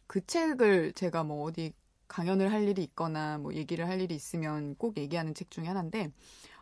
그 0.07 0.25
책을 0.25 0.93
제가 0.93 1.23
뭐 1.23 1.43
어디 1.45 1.73
강연을 2.07 2.51
할 2.51 2.67
일이 2.67 2.83
있거나 2.83 3.37
뭐 3.37 3.53
얘기를 3.53 3.87
할 3.87 3.99
일이 4.01 4.15
있으면 4.15 4.75
꼭 4.75 4.97
얘기하는 4.97 5.33
책 5.33 5.51
중에 5.51 5.65
하나인데 5.65 6.11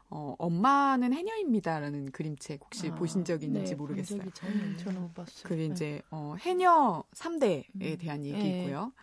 어, 0.10 0.36
엄마는 0.38 1.14
해녀입니다라는 1.14 2.12
그림책 2.12 2.62
혹시 2.64 2.90
아, 2.90 2.96
보신 2.96 3.26
적 3.26 3.44
있는지 3.44 3.72
네, 3.72 3.76
모르겠어요. 3.76 4.22
저는, 4.34 4.78
저는 4.78 5.02
못 5.02 5.14
봤어요. 5.14 5.44
그게 5.44 5.66
이제 5.66 6.02
어, 6.12 6.36
해녀 6.40 7.04
3대에 7.14 7.66
음. 7.76 7.98
대한 8.00 8.22
네. 8.22 8.30
얘기고요. 8.30 8.94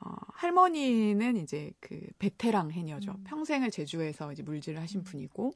어, 0.00 0.14
할머니는 0.34 1.36
이제 1.36 1.72
그 1.80 2.00
베테랑 2.18 2.72
해녀죠. 2.72 3.12
음. 3.12 3.24
평생을 3.24 3.70
제주에서 3.70 4.32
이제 4.32 4.42
물질을 4.42 4.80
하신 4.80 5.00
음. 5.00 5.04
분이고 5.04 5.54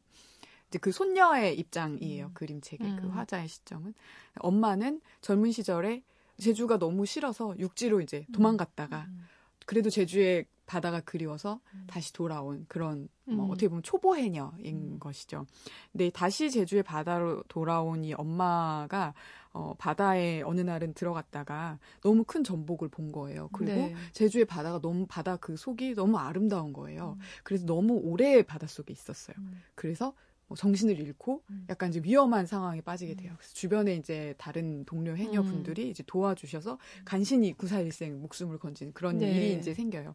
이제 0.69 0.79
그 0.79 0.93
손녀의 0.93 1.59
입장이에요. 1.59 2.27
음. 2.27 2.35
그림책의 2.35 2.97
그 2.97 3.07
음. 3.07 3.11
화자의 3.11 3.49
시점은 3.49 3.93
엄마는 4.39 5.01
젊은 5.21 5.51
시절에 5.51 6.03
제주가 6.39 6.79
너무 6.79 7.07
싫어서 7.07 7.59
육지로 7.59 8.01
이제 8.01 8.27
도망갔다가 8.33 9.07
음. 9.09 9.27
그래도 9.65 9.91
제주에 9.91 10.45
바다가 10.67 11.01
그리워서 11.01 11.61
음. 11.75 11.85
다시 11.87 12.13
돌아온 12.13 12.67
그런 12.69 13.09
뭐 13.25 13.47
음. 13.47 13.51
어떻게 13.51 13.69
보면 13.69 13.83
초보 13.83 14.17
해녀인 14.17 14.95
음. 14.95 14.99
것이죠. 14.99 15.47
근데 15.93 16.11
다시 16.11 16.51
제주의 16.51 16.83
바다로 16.83 17.43
돌아온 17.45 18.05
이 18.05 18.13
엄마가 18.13 19.15
어, 19.53 19.75
바다에 19.79 20.43
어느 20.43 20.61
날은 20.61 20.93
들어갔다가 20.93 21.79
너무 22.03 22.25
큰 22.25 22.45
전복을 22.45 22.89
본 22.89 23.11
거예요. 23.11 23.49
그리고 23.53 23.87
네. 23.87 23.95
제주의 24.13 24.45
바다가 24.45 24.81
너무 24.81 25.07
바다 25.07 25.37
그 25.37 25.57
속이 25.57 25.95
너무 25.95 26.19
아름다운 26.19 26.73
거예요. 26.75 27.17
음. 27.19 27.21
그래서 27.43 27.65
너무 27.65 27.95
오래 27.95 28.43
바닷 28.43 28.69
속에 28.69 28.93
있었어요. 28.93 29.35
음. 29.39 29.63
그래서 29.75 30.13
뭐 30.49 30.57
정신을 30.57 30.99
잃고 31.01 31.43
음. 31.51 31.67
약간 31.69 31.89
이제 31.89 32.01
위험한 32.03 32.47
상황에 32.47 32.81
빠지게 32.81 33.15
돼요. 33.15 33.33
음. 33.33 33.37
그래서 33.37 33.55
주변에 33.55 33.97
이제 33.97 34.35
다른 34.39 34.85
동료 34.85 35.17
해녀분들이 35.17 35.85
음. 35.85 35.91
이제 35.91 36.05
도와주셔서 36.07 36.79
간신히 37.05 37.53
구사일생 37.53 38.21
목숨을 38.21 38.59
건진 38.59 38.93
그런 38.93 39.19
네. 39.19 39.31
일이 39.31 39.59
이제 39.59 39.75
생겨요. 39.75 40.15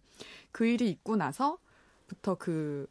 그 0.51 0.65
일이 0.65 0.89
있고 0.89 1.15
나서부터 1.17 2.35
그 2.39 2.87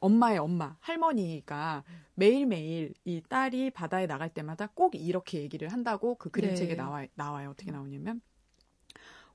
엄마의 0.00 0.38
엄마, 0.38 0.76
할머니가 0.80 1.82
매일매일 2.14 2.94
이 3.04 3.20
딸이 3.28 3.70
바다에 3.70 4.06
나갈 4.06 4.32
때마다 4.32 4.68
꼭 4.68 4.94
이렇게 4.94 5.40
얘기를 5.40 5.68
한다고 5.70 6.14
그 6.14 6.30
그림책에 6.30 6.74
네. 6.74 6.76
나와, 6.76 7.04
나와요. 7.14 7.50
어떻게 7.50 7.72
나오냐면, 7.72 8.20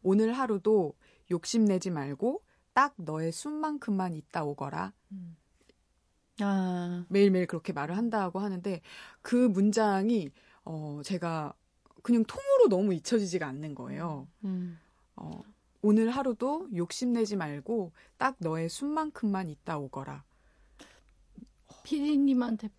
오늘 0.01 0.33
하루도 0.33 0.95
욕심내지 1.31 1.89
말고 1.89 2.43
딱 2.73 2.93
너의 2.97 3.31
숨만큼만 3.31 4.15
있다 4.15 4.43
오거라. 4.45 4.93
음. 5.11 5.35
아. 6.39 7.05
매일매일 7.09 7.47
그렇게 7.47 7.73
말을 7.73 7.97
한다고 7.97 8.39
하는데, 8.39 8.81
그 9.21 9.35
문장이, 9.35 10.29
어, 10.65 11.01
제가 11.03 11.53
그냥 12.01 12.23
통으로 12.25 12.69
너무 12.69 12.93
잊혀지지가 12.93 13.47
않는 13.47 13.75
거예요. 13.75 14.27
음. 14.43 14.79
어, 15.15 15.41
오늘 15.81 16.09
하루도 16.09 16.69
욕심내지 16.75 17.35
말고 17.35 17.91
딱 18.17 18.35
너의 18.39 18.69
숨만큼만 18.69 19.49
있다 19.49 19.77
오거라. 19.77 20.23
피디님한테 21.83 22.69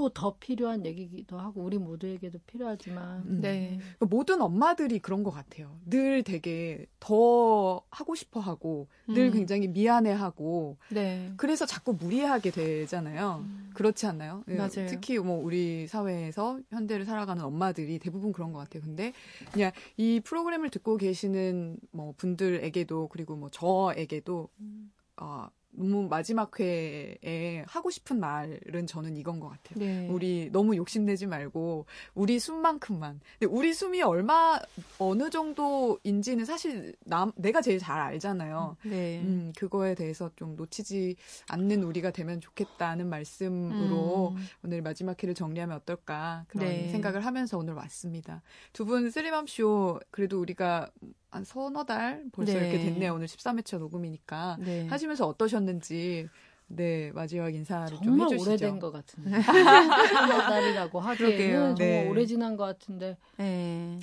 또 0.00 0.08
더 0.08 0.36
필요한 0.38 0.86
얘기기도 0.86 1.38
하고 1.38 1.60
우리 1.60 1.76
모두에게도 1.76 2.38
필요하지만 2.46 3.22
음. 3.26 3.40
네. 3.42 3.78
그러니까 3.98 4.06
모든 4.06 4.40
엄마들이 4.40 4.98
그런 4.98 5.22
것 5.22 5.30
같아요. 5.30 5.78
늘 5.84 6.22
되게 6.22 6.86
더 6.98 7.82
하고 7.90 8.14
싶어 8.14 8.40
하고 8.40 8.88
음. 9.10 9.14
늘 9.14 9.30
굉장히 9.30 9.68
미안해 9.68 10.10
하고 10.10 10.78
네. 10.88 11.34
그래서 11.36 11.66
자꾸 11.66 11.92
무리하게 11.92 12.50
되잖아요. 12.50 13.44
음. 13.44 13.70
그렇지 13.74 14.06
않나요? 14.06 14.42
예, 14.48 14.54
맞아요. 14.54 14.86
특히 14.88 15.18
뭐 15.18 15.36
우리 15.44 15.86
사회에서 15.86 16.60
현대를 16.70 17.04
살아가는 17.04 17.44
엄마들이 17.44 17.98
대부분 17.98 18.32
그런 18.32 18.52
것 18.54 18.60
같아요. 18.60 18.82
근데 18.82 19.12
그냥 19.52 19.70
이 19.98 20.20
프로그램을 20.24 20.70
듣고 20.70 20.96
계시는 20.96 21.76
뭐 21.90 22.14
분들에게도 22.16 23.08
그리고 23.08 23.36
뭐 23.36 23.50
저에게도 23.50 24.48
음. 24.60 24.92
어, 25.18 25.48
너무 25.72 26.08
마지막 26.08 26.58
회에 26.60 27.64
하고 27.66 27.90
싶은 27.90 28.18
말은 28.20 28.86
저는 28.86 29.16
이건 29.16 29.40
것 29.40 29.48
같아요. 29.48 29.78
네. 29.78 30.08
우리 30.08 30.50
너무 30.52 30.76
욕심내지 30.76 31.26
말고 31.26 31.86
우리 32.14 32.38
숨만큼만. 32.38 33.20
근데 33.38 33.52
우리 33.54 33.72
숨이 33.72 34.02
얼마 34.02 34.58
어느 34.98 35.30
정도인지는 35.30 36.44
사실 36.44 36.94
남 37.06 37.32
내가 37.36 37.60
제일 37.62 37.78
잘 37.78 37.98
알잖아요. 38.00 38.76
네. 38.84 39.20
음, 39.20 39.52
그거에 39.56 39.94
대해서 39.94 40.30
좀 40.36 40.56
놓치지 40.56 41.16
않는 41.48 41.82
우리가 41.84 42.10
되면 42.10 42.40
좋겠다는 42.40 43.08
말씀으로 43.08 44.34
음. 44.36 44.46
오늘 44.64 44.82
마지막 44.82 45.22
회를 45.22 45.34
정리하면 45.34 45.76
어떨까 45.76 46.44
그런 46.48 46.68
네. 46.68 46.88
생각을 46.90 47.24
하면서 47.24 47.56
오늘 47.58 47.74
왔습니다. 47.74 48.42
두 48.72 48.84
분 48.90 49.08
쓰리맘쇼 49.08 50.00
그래도 50.10 50.40
우리가 50.40 50.90
한 51.30 51.44
서너 51.44 51.84
달 51.84 52.24
벌써 52.32 52.52
네. 52.54 52.58
이렇게 52.58 52.78
됐네요. 52.78 53.14
오늘 53.14 53.26
13회차 53.26 53.78
녹음이니까 53.78 54.58
네. 54.60 54.86
하시면서 54.88 55.26
어떠셨는지 55.26 56.28
네 56.66 57.10
마지막 57.12 57.54
인사를 57.54 57.96
좀 58.02 58.20
해주시죠. 58.20 58.50
오래된 58.50 58.78
것 58.78 58.90
같은데 58.92 59.30
서너 59.42 60.38
달이라고 60.48 61.00
하기에는 61.00 61.76
정말 61.76 61.76
네. 61.76 62.08
오래 62.08 62.26
지난 62.26 62.56
것 62.56 62.64
같은데. 62.64 63.16
네. 63.36 63.98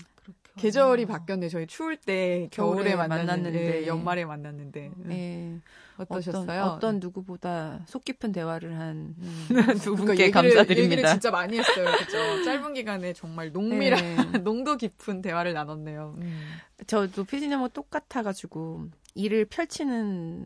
계절이 0.57 1.05
바뀌었네. 1.05 1.49
저희 1.49 1.67
추울 1.67 1.97
때 1.97 2.47
겨울에, 2.51 2.95
만났는데, 2.95 3.87
연말에 3.87 4.25
만났는데. 4.25 4.91
네. 4.97 5.59
어떠셨어요? 5.97 6.61
어떤, 6.61 6.75
어떤 6.75 6.99
누구보다 6.99 7.81
속 7.87 8.05
깊은 8.05 8.31
대화를 8.31 8.79
한두 8.79 9.91
음. 9.91 9.95
분께 9.97 10.25
얘기를, 10.25 10.31
감사드립니다. 10.31 10.83
얘기를 10.83 11.05
진짜 11.09 11.31
많이 11.31 11.57
했어요. 11.57 11.85
그죠? 11.97 12.17
짧은 12.45 12.73
기간에 12.75 13.13
정말 13.13 13.51
농밀한 13.51 14.31
네. 14.31 14.37
농도 14.39 14.77
깊은 14.77 15.21
대화를 15.21 15.53
나눴네요. 15.53 16.15
음. 16.21 16.47
저도 16.85 17.23
피디님하고 17.23 17.69
똑같아가지고 17.69 18.89
일을 19.15 19.45
펼치는 19.45 20.45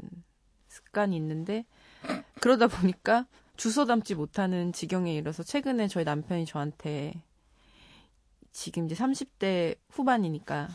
습관이 0.70 1.16
있는데 1.18 1.66
그러다 2.40 2.68
보니까 2.68 3.28
주워 3.58 3.86
담지 3.86 4.16
못하는 4.16 4.72
지경에 4.72 5.14
이르러서 5.14 5.44
최근에 5.44 5.88
저희 5.88 6.06
남편이 6.06 6.46
저한테 6.46 7.14
지금 8.52 8.86
이제 8.86 8.96
30대 8.96 9.78
후반이니까 9.90 10.70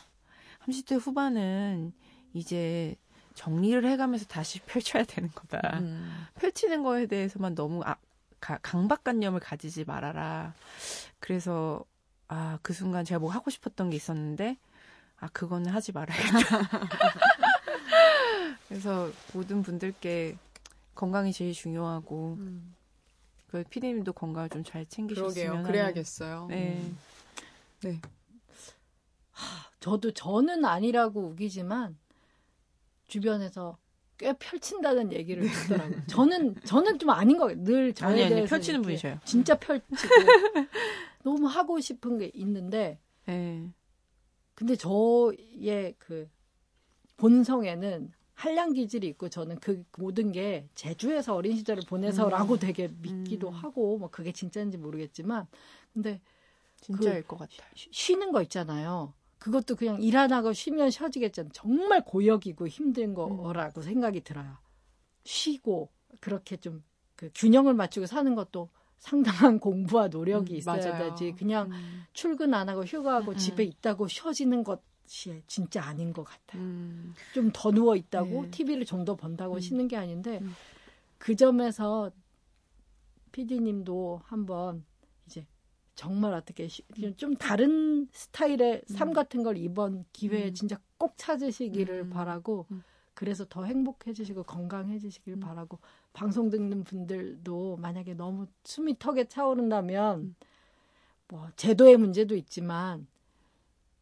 30대 0.66 0.98
후반은 1.00 1.92
이제 2.32 2.96
정리를 3.34 3.84
해가면서 3.86 4.24
다시 4.26 4.60
펼쳐야 4.66 5.04
되는 5.04 5.30
거다. 5.34 5.78
음. 5.80 6.26
펼치는 6.36 6.82
거에 6.82 7.06
대해서만 7.06 7.54
너무 7.54 7.82
아, 7.84 7.96
가, 8.40 8.58
강박관념을 8.62 9.40
가지지 9.40 9.84
말아라. 9.84 10.54
그래서 11.20 11.84
아, 12.28 12.58
그 12.62 12.72
순간 12.72 13.04
제가 13.04 13.18
뭐 13.18 13.30
하고 13.30 13.50
싶었던 13.50 13.90
게 13.90 13.96
있었는데 13.96 14.56
아, 15.18 15.28
그거는 15.28 15.70
하지 15.70 15.92
말아야겠다. 15.92 16.60
그래서 18.68 19.10
모든 19.32 19.62
분들께 19.62 20.36
건강이 20.94 21.32
제일 21.32 21.52
중요하고 21.52 22.36
음. 22.38 22.74
그 23.48 23.62
피디님도 23.70 24.12
건강을 24.12 24.48
좀 24.48 24.64
잘 24.64 24.84
챙기셨으면 24.86 25.32
그러게요. 25.34 25.62
그래야겠어요. 25.62 26.46
네. 26.48 26.78
음. 26.82 26.98
네. 27.90 28.00
하, 29.30 29.70
저도 29.80 30.12
저는 30.12 30.64
아니라고 30.64 31.20
우기지만 31.20 31.96
주변에서 33.06 33.78
꽤 34.18 34.32
펼친다는 34.32 35.12
얘기를 35.12 35.42
네. 35.44 35.52
듣더라고요. 35.52 36.06
저는 36.06 36.54
저는 36.64 36.98
좀 36.98 37.10
아닌 37.10 37.36
거예요. 37.36 37.62
늘 37.62 37.92
저에 37.92 38.08
아니, 38.08 38.22
아니, 38.22 38.34
대해서 38.34 38.48
펼치는 38.48 38.82
분이셔요. 38.82 39.20
진짜 39.24 39.58
펼치고 39.58 39.86
너무 41.22 41.46
하고 41.46 41.80
싶은 41.80 42.18
게 42.18 42.30
있는데 42.34 42.98
네. 43.26 43.70
근데 44.54 44.74
저의 44.74 45.94
그 45.98 46.28
본성에는 47.18 48.12
한량 48.34 48.72
기질이 48.72 49.06
있고 49.08 49.28
저는 49.28 49.58
그 49.60 49.82
모든 49.96 50.30
게 50.32 50.68
제주에서 50.74 51.34
어린 51.34 51.56
시절을 51.56 51.84
보내서라고 51.88 52.54
음. 52.54 52.58
되게 52.58 52.88
믿기도 53.00 53.48
음. 53.48 53.54
하고 53.54 53.98
뭐 53.98 54.10
그게 54.10 54.32
진짜인지 54.32 54.76
모르겠지만 54.78 55.46
근데 55.92 56.20
진짜일 56.80 57.22
그, 57.22 57.28
것 57.28 57.38
같아요. 57.38 57.68
쉬는 57.74 58.32
거 58.32 58.42
있잖아요. 58.42 59.14
그것도 59.38 59.76
그냥 59.76 60.00
일 60.02 60.16
안 60.16 60.32
하고 60.32 60.52
쉬면 60.52 60.90
쉬어지겠잖아요. 60.90 61.52
정말 61.52 62.04
고역이고 62.04 62.68
힘든 62.68 63.14
거라고 63.14 63.80
음. 63.80 63.82
생각이 63.82 64.22
들어요. 64.22 64.56
쉬고 65.24 65.90
그렇게 66.20 66.56
좀 66.56 66.82
그 67.16 67.30
균형을 67.34 67.74
맞추고 67.74 68.06
사는 68.06 68.34
것도 68.34 68.68
상당한 68.98 69.58
공부와 69.60 70.08
노력이 70.08 70.52
음, 70.54 70.58
있어야 70.58 70.76
맞아요. 70.92 71.10
되지. 71.16 71.32
그냥 71.36 71.72
음. 71.72 72.04
출근 72.12 72.54
안 72.54 72.68
하고 72.68 72.84
휴가하고 72.84 73.32
음. 73.32 73.36
집에 73.36 73.64
있다고 73.64 74.06
쉬어지는 74.06 74.62
것이 74.62 75.42
진짜 75.46 75.82
아닌 75.82 76.12
것 76.12 76.24
같아요. 76.24 76.62
음. 76.62 77.14
좀더 77.34 77.72
누워 77.72 77.96
있다고 77.96 78.42
네. 78.44 78.50
TV를 78.50 78.84
좀 78.84 79.04
더 79.04 79.14
본다고 79.14 79.54
음. 79.54 79.60
쉬는 79.60 79.88
게 79.88 79.96
아닌데 79.96 80.40
그 81.18 81.34
점에서 81.36 82.10
PD님도 83.32 84.20
한번 84.24 84.84
정말 85.96 86.34
어떻게 86.34 86.68
좀 87.16 87.34
다른 87.36 88.06
스타일의 88.12 88.82
음. 88.88 88.94
삶 88.94 89.12
같은 89.14 89.42
걸 89.42 89.56
이번 89.56 90.04
기회에 90.12 90.48
음. 90.50 90.54
진짜 90.54 90.78
꼭 90.98 91.14
찾으시기를 91.16 92.02
음. 92.02 92.10
바라고 92.10 92.66
음. 92.70 92.84
그래서 93.14 93.46
더 93.48 93.64
행복해지시고 93.64 94.42
건강해지시길 94.42 95.34
음. 95.34 95.40
바라고 95.40 95.78
방송 96.12 96.50
듣는 96.50 96.84
분들도 96.84 97.78
만약에 97.78 98.12
너무 98.12 98.46
숨이 98.64 98.98
턱에 98.98 99.24
차오른다면 99.24 100.20
음. 100.20 100.36
뭐 101.28 101.48
제도의 101.56 101.96
문제도 101.96 102.36
있지만 102.36 103.06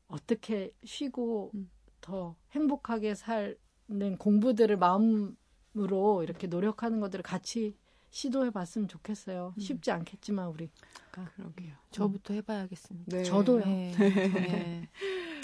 어떻게 0.09 0.73
쉬고 0.85 1.53
더 2.01 2.35
행복하게 2.51 3.15
사는 3.15 4.19
공부들을 4.19 4.77
마음으로 4.77 6.25
이렇게 6.25 6.49
노력하는 6.49 6.99
것들을 6.99 7.23
같이 7.23 7.77
시도해 8.15 8.51
봤으면 8.51 8.87
좋겠어요. 8.87 9.55
쉽지 9.59 9.91
않겠지만 9.91 10.47
우리 10.47 10.71
그러니까. 11.11 11.35
그러게요. 11.35 11.73
음. 11.73 11.91
저부터 11.91 12.33
해봐야겠습니다. 12.35 13.17
네. 13.17 13.25
저도요. 13.25 13.65
네. 13.65 13.93
네. 13.99 14.89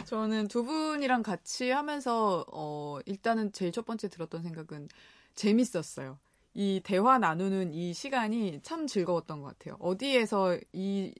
저는 0.06 0.46
두 0.46 0.62
분이랑 0.62 1.24
같이 1.24 1.70
하면서 1.70 2.46
어 2.52 3.00
일단은 3.06 3.50
제일 3.50 3.72
첫 3.72 3.84
번째 3.84 4.08
들었던 4.08 4.44
생각은 4.44 4.88
재밌었어요. 5.34 6.18
이 6.54 6.80
대화 6.84 7.18
나누는 7.18 7.74
이 7.74 7.92
시간이 7.92 8.60
참 8.62 8.86
즐거웠던 8.86 9.40
것 9.40 9.58
같아요. 9.58 9.76
어디에서 9.80 10.56
이 10.72 11.12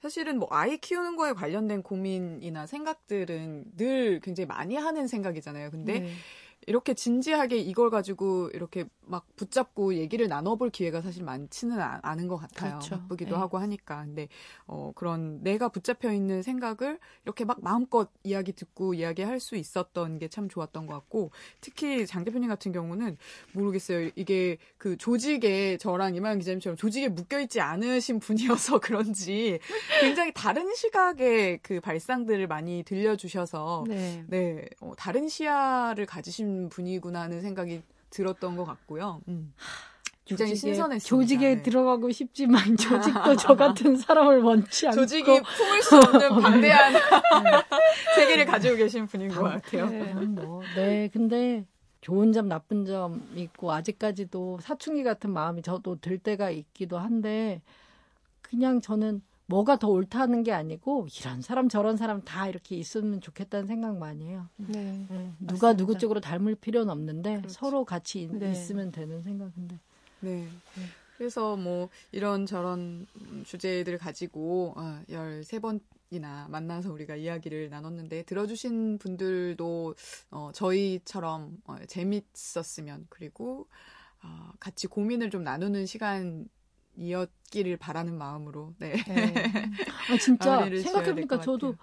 사실은 0.00 0.40
뭐 0.40 0.48
아이 0.50 0.78
키우는 0.78 1.14
거에 1.14 1.32
관련된 1.32 1.84
고민이나 1.84 2.66
생각들은 2.66 3.76
늘 3.76 4.18
굉장히 4.18 4.46
많이 4.46 4.74
하는 4.74 5.06
생각이잖아요. 5.06 5.70
근데 5.70 6.00
네. 6.00 6.12
이렇게 6.66 6.94
진지하게 6.94 7.58
이걸 7.58 7.90
가지고 7.90 8.50
이렇게 8.52 8.84
막 9.00 9.26
붙잡고 9.36 9.94
얘기를 9.94 10.28
나눠볼 10.28 10.70
기회가 10.70 11.00
사실 11.02 11.22
많지는 11.22 11.78
않은 11.80 12.28
것 12.28 12.36
같아요. 12.36 12.78
그렇죠. 12.78 12.98
바쁘기도 12.98 13.36
네. 13.36 13.36
하고 13.36 13.58
하니까. 13.58 14.04
근데 14.04 14.28
어 14.66 14.92
그런 14.94 15.42
내가 15.42 15.68
붙잡혀 15.68 16.12
있는 16.12 16.42
생각을 16.42 16.98
이렇게 17.24 17.44
막 17.44 17.58
마음껏 17.62 18.10
이야기 18.24 18.52
듣고 18.52 18.94
이야기할 18.94 19.38
수 19.38 19.56
있었던 19.56 20.18
게 20.18 20.32
참 20.32 20.48
좋았던 20.48 20.86
것 20.86 20.94
같고 20.94 21.30
특히 21.60 22.06
장 22.06 22.24
대표님 22.24 22.48
같은 22.48 22.72
경우는 22.72 23.18
모르겠어요. 23.52 24.10
이게 24.16 24.56
그 24.78 24.96
조직에 24.96 25.76
저랑 25.76 26.14
이만 26.14 26.38
기자님처럼 26.38 26.76
조직에 26.76 27.08
묶여 27.08 27.38
있지 27.38 27.60
않으신 27.60 28.18
분이어서 28.18 28.80
그런지 28.80 29.60
굉장히 30.00 30.32
다른 30.34 30.74
시각의 30.74 31.60
그 31.62 31.80
발상들을 31.80 32.46
많이 32.46 32.82
들려주셔서 32.82 33.84
네, 33.86 34.24
네 34.26 34.68
어, 34.80 34.92
다른 34.96 35.28
시야를 35.28 36.06
가지신 36.06 36.51
분이구나 36.68 37.22
하는 37.22 37.40
생각이 37.40 37.82
들었던 38.10 38.56
것 38.56 38.64
같고요. 38.64 39.20
음. 39.28 39.52
굉장히 40.24 40.54
신선했어요. 40.54 41.08
조직에 41.08 41.56
네. 41.56 41.62
들어가고 41.62 42.10
싶지만 42.12 42.62
조직도 42.76 43.36
저 43.36 43.56
같은 43.56 43.96
사람을 43.96 44.40
원치 44.42 44.86
않고 44.86 45.00
조직이 45.00 45.40
품을 45.40 45.82
수 45.82 45.96
없는 45.96 46.28
방대한 46.40 46.94
세계를 48.16 48.46
가지고 48.46 48.76
계신 48.76 49.06
분인 49.06 49.28
것 49.28 49.42
같아요. 49.42 49.86
네, 49.86 50.14
뭐, 50.14 50.62
네, 50.76 51.10
근데 51.12 51.64
좋은 52.00 52.32
점 52.32 52.48
나쁜 52.48 52.84
점 52.84 53.22
있고 53.34 53.72
아직까지도 53.72 54.60
사춘기 54.62 55.02
같은 55.02 55.30
마음이 55.30 55.62
저도 55.62 56.00
들 56.00 56.18
때가 56.18 56.50
있기도 56.50 56.98
한데 56.98 57.60
그냥 58.42 58.80
저는 58.80 59.22
뭐가 59.52 59.78
더 59.78 59.88
옳다는 59.88 60.42
게 60.42 60.52
아니고 60.52 61.06
이런 61.20 61.42
사람 61.42 61.68
저런 61.68 61.98
사람 61.98 62.22
다 62.22 62.48
이렇게 62.48 62.74
있으면 62.76 63.20
좋겠다는 63.20 63.66
생각 63.66 63.98
많이 63.98 64.26
해요. 64.26 64.48
네. 64.56 65.06
네. 65.10 65.32
누가 65.40 65.74
누구 65.74 65.98
쪽으로 65.98 66.20
닮을 66.20 66.54
필요는 66.54 66.90
없는데 66.90 67.36
그렇지. 67.36 67.54
서로 67.54 67.84
같이 67.84 68.28
네. 68.32 68.50
있으면 68.50 68.90
되는 68.92 69.22
생각인데. 69.22 69.78
네. 70.20 70.36
네. 70.36 70.82
그래서 71.18 71.56
뭐 71.56 71.90
이런 72.10 72.46
저런 72.46 73.06
주제들 73.44 73.98
가지고 73.98 74.72
어, 74.76 75.02
13번 75.08 75.80
이나 76.10 76.46
만나서 76.50 76.92
우리가 76.92 77.16
이야기를 77.16 77.70
나눴는데 77.70 78.24
들어주신 78.24 78.98
분들도 78.98 79.94
어, 80.30 80.50
저희처럼 80.54 81.58
어, 81.66 81.76
재밌었으면 81.86 83.06
그리고 83.08 83.66
어, 84.22 84.52
같이 84.60 84.86
고민을 84.86 85.30
좀 85.30 85.42
나누는 85.42 85.86
시간 85.86 86.48
이었기를 86.96 87.76
바라는 87.76 88.16
마음으로 88.16 88.74
네. 88.78 89.02
네. 89.04 89.34
아 90.10 90.16
진짜 90.18 90.68
생각해보니까 90.82 91.40
저도 91.40 91.76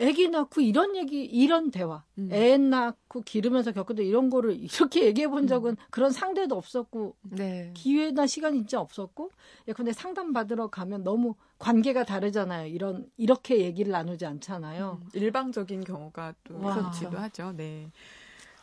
아기 0.00 0.28
낳고 0.28 0.62
이런 0.62 0.96
얘기 0.96 1.22
이런 1.24 1.70
대화 1.70 2.02
음. 2.16 2.30
애 2.32 2.56
낳고 2.56 3.20
기르면서 3.22 3.72
겪었던 3.72 4.04
이런 4.06 4.30
거를 4.30 4.56
이렇게 4.56 5.04
얘기해 5.06 5.28
본 5.28 5.44
음. 5.44 5.48
적은 5.48 5.70
음. 5.72 5.76
그런 5.90 6.10
상대도 6.10 6.56
없었고 6.56 7.16
네. 7.22 7.72
기회나 7.74 8.26
시간이 8.26 8.58
진짜 8.58 8.80
없었고 8.80 9.30
예 9.68 9.72
근데 9.72 9.92
상담 9.92 10.32
받으러 10.32 10.68
가면 10.68 11.04
너무 11.04 11.34
관계가 11.58 12.04
다르잖아요 12.04 12.68
이런 12.68 13.06
이렇게 13.18 13.58
얘기를 13.58 13.92
나누지 13.92 14.24
않잖아요 14.24 15.00
음. 15.02 15.08
일방적인 15.12 15.84
경우가 15.84 16.34
또 16.44 16.58
그렇기도 16.58 17.18
하죠 17.18 17.52
네 17.52 17.90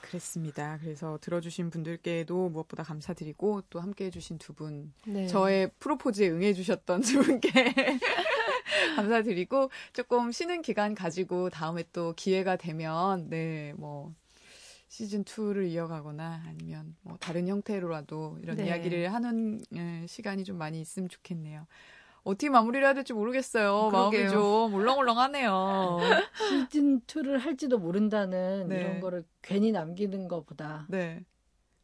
그랬습니다. 0.10 0.78
그래서 0.82 1.18
들어주신 1.22 1.70
분들께도 1.70 2.50
무엇보다 2.50 2.84
감사드리고 2.84 3.64
또 3.70 3.80
함께 3.80 4.06
해 4.06 4.10
주신 4.10 4.38
두 4.38 4.54
분, 4.54 4.92
네. 5.06 5.28
저의 5.28 5.72
프로포즈에 5.80 6.30
응해 6.30 6.54
주셨던 6.54 7.02
두 7.02 7.22
분께 7.22 7.50
감사드리고 8.96 9.70
조금 9.94 10.32
쉬는 10.32 10.62
기간 10.62 10.96
가지고 10.96 11.50
다음에 11.50 11.84
또 11.94 12.14
기회가 12.16 12.56
되면 12.56 13.30
네 13.30 13.74
뭐 13.78 14.14
시즌 14.92 15.24
2를 15.24 15.68
이어가거나 15.70 16.46
아니면 16.48 16.96
뭐 17.02 17.16
다른 17.20 17.48
형태로라도 17.48 18.40
이런 18.42 18.58
네. 18.58 18.66
이야기를 18.66 19.14
하는 19.14 19.62
예, 19.76 20.06
시간이 20.08 20.44
좀 20.44 20.58
많이 20.58 20.82
있으면 20.82 21.08
좋겠네요. 21.10 21.68
어떻게 22.30 22.50
마무리를 22.50 22.86
해야 22.86 22.94
될지 22.94 23.14
모르겠어요. 23.14 23.90
그러게요. 23.90 24.22
마음이 24.22 24.30
좀 24.30 24.74
울렁울렁하네요. 24.74 25.98
시즌 26.70 27.02
2를 27.02 27.40
할지도 27.40 27.80
모른다는 27.80 28.68
네. 28.70 28.80
이런 28.80 29.00
거를 29.00 29.24
괜히 29.42 29.72
남기는 29.72 30.28
것보다 30.28 30.86
네. 30.90 31.24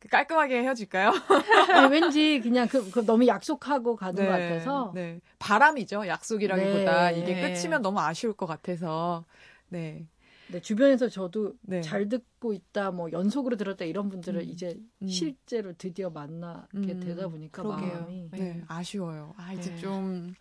깔끔하게 0.09 0.61
헤어질까요? 0.61 1.11
네, 1.11 1.87
왠지 1.89 2.39
그냥 2.39 2.67
그, 2.67 2.91
그, 2.91 3.03
너무 3.03 3.25
약속하고 3.25 3.95
가는 3.95 4.23
네, 4.23 4.25
것 4.25 4.31
같아서. 4.31 4.91
네. 4.93 5.19
바람이죠. 5.39 6.05
약속이라기보다 6.05 7.11
네. 7.11 7.19
이게 7.19 7.41
끝이면 7.41 7.81
너무 7.81 7.99
아쉬울 7.99 8.33
것 8.33 8.45
같아서. 8.45 9.25
네. 9.69 10.05
네, 10.47 10.61
주변에서 10.61 11.09
저도 11.09 11.53
네. 11.61 11.81
잘 11.81 12.07
듣고 12.07 12.53
있다, 12.53 12.91
뭐 12.91 13.11
연속으로 13.11 13.55
들었다 13.57 13.83
이런 13.85 14.09
분들을 14.09 14.41
음. 14.41 14.49
이제 14.49 14.77
음. 15.01 15.07
실제로 15.07 15.73
드디어 15.77 16.09
만나게 16.09 16.67
음. 16.93 16.99
되다 16.99 17.27
보니까 17.27 17.63
그러게요. 17.63 17.93
마음이 17.93 18.27
네. 18.31 18.37
네, 18.37 18.61
아쉬워요. 18.67 19.33
아 19.37 19.53
이제 19.53 19.71
네. 19.71 19.77
좀 19.77 20.33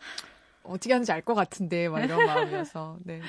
어떻게 0.63 0.93
하는지 0.95 1.13
알 1.13 1.23
것 1.23 1.35
같은데 1.35 1.89
막 1.89 2.01
이런 2.03 2.19
마음이어서 2.27 2.99
네. 3.05 3.21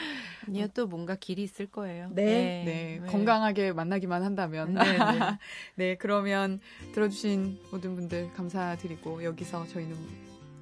아니요 0.47 0.67
또 0.73 0.87
뭔가 0.87 1.15
길이 1.15 1.43
있을 1.43 1.65
거예요. 1.67 2.09
네, 2.13 2.23
네, 2.25 2.63
네. 2.65 2.99
네. 3.01 3.07
건강하게 3.11 3.73
만나기만 3.73 4.23
한다면 4.23 4.73
네, 4.73 4.83
네. 4.83 5.19
네 5.75 5.95
그러면 5.95 6.59
들어주신 6.93 7.59
모든 7.71 7.95
분들 7.95 8.33
감사드리고 8.33 9.23
여기서 9.23 9.65
저희는 9.67 9.95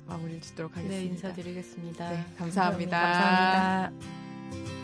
마무리를 0.08 0.42
짓도록 0.42 0.72
하겠습니다. 0.78 1.00
네 1.00 1.06
인사드리겠습니다. 1.06 2.10
네 2.10 2.26
감사합니다. 2.38 3.00
감사합니다. 3.00 3.92
감사합니다. 3.92 4.83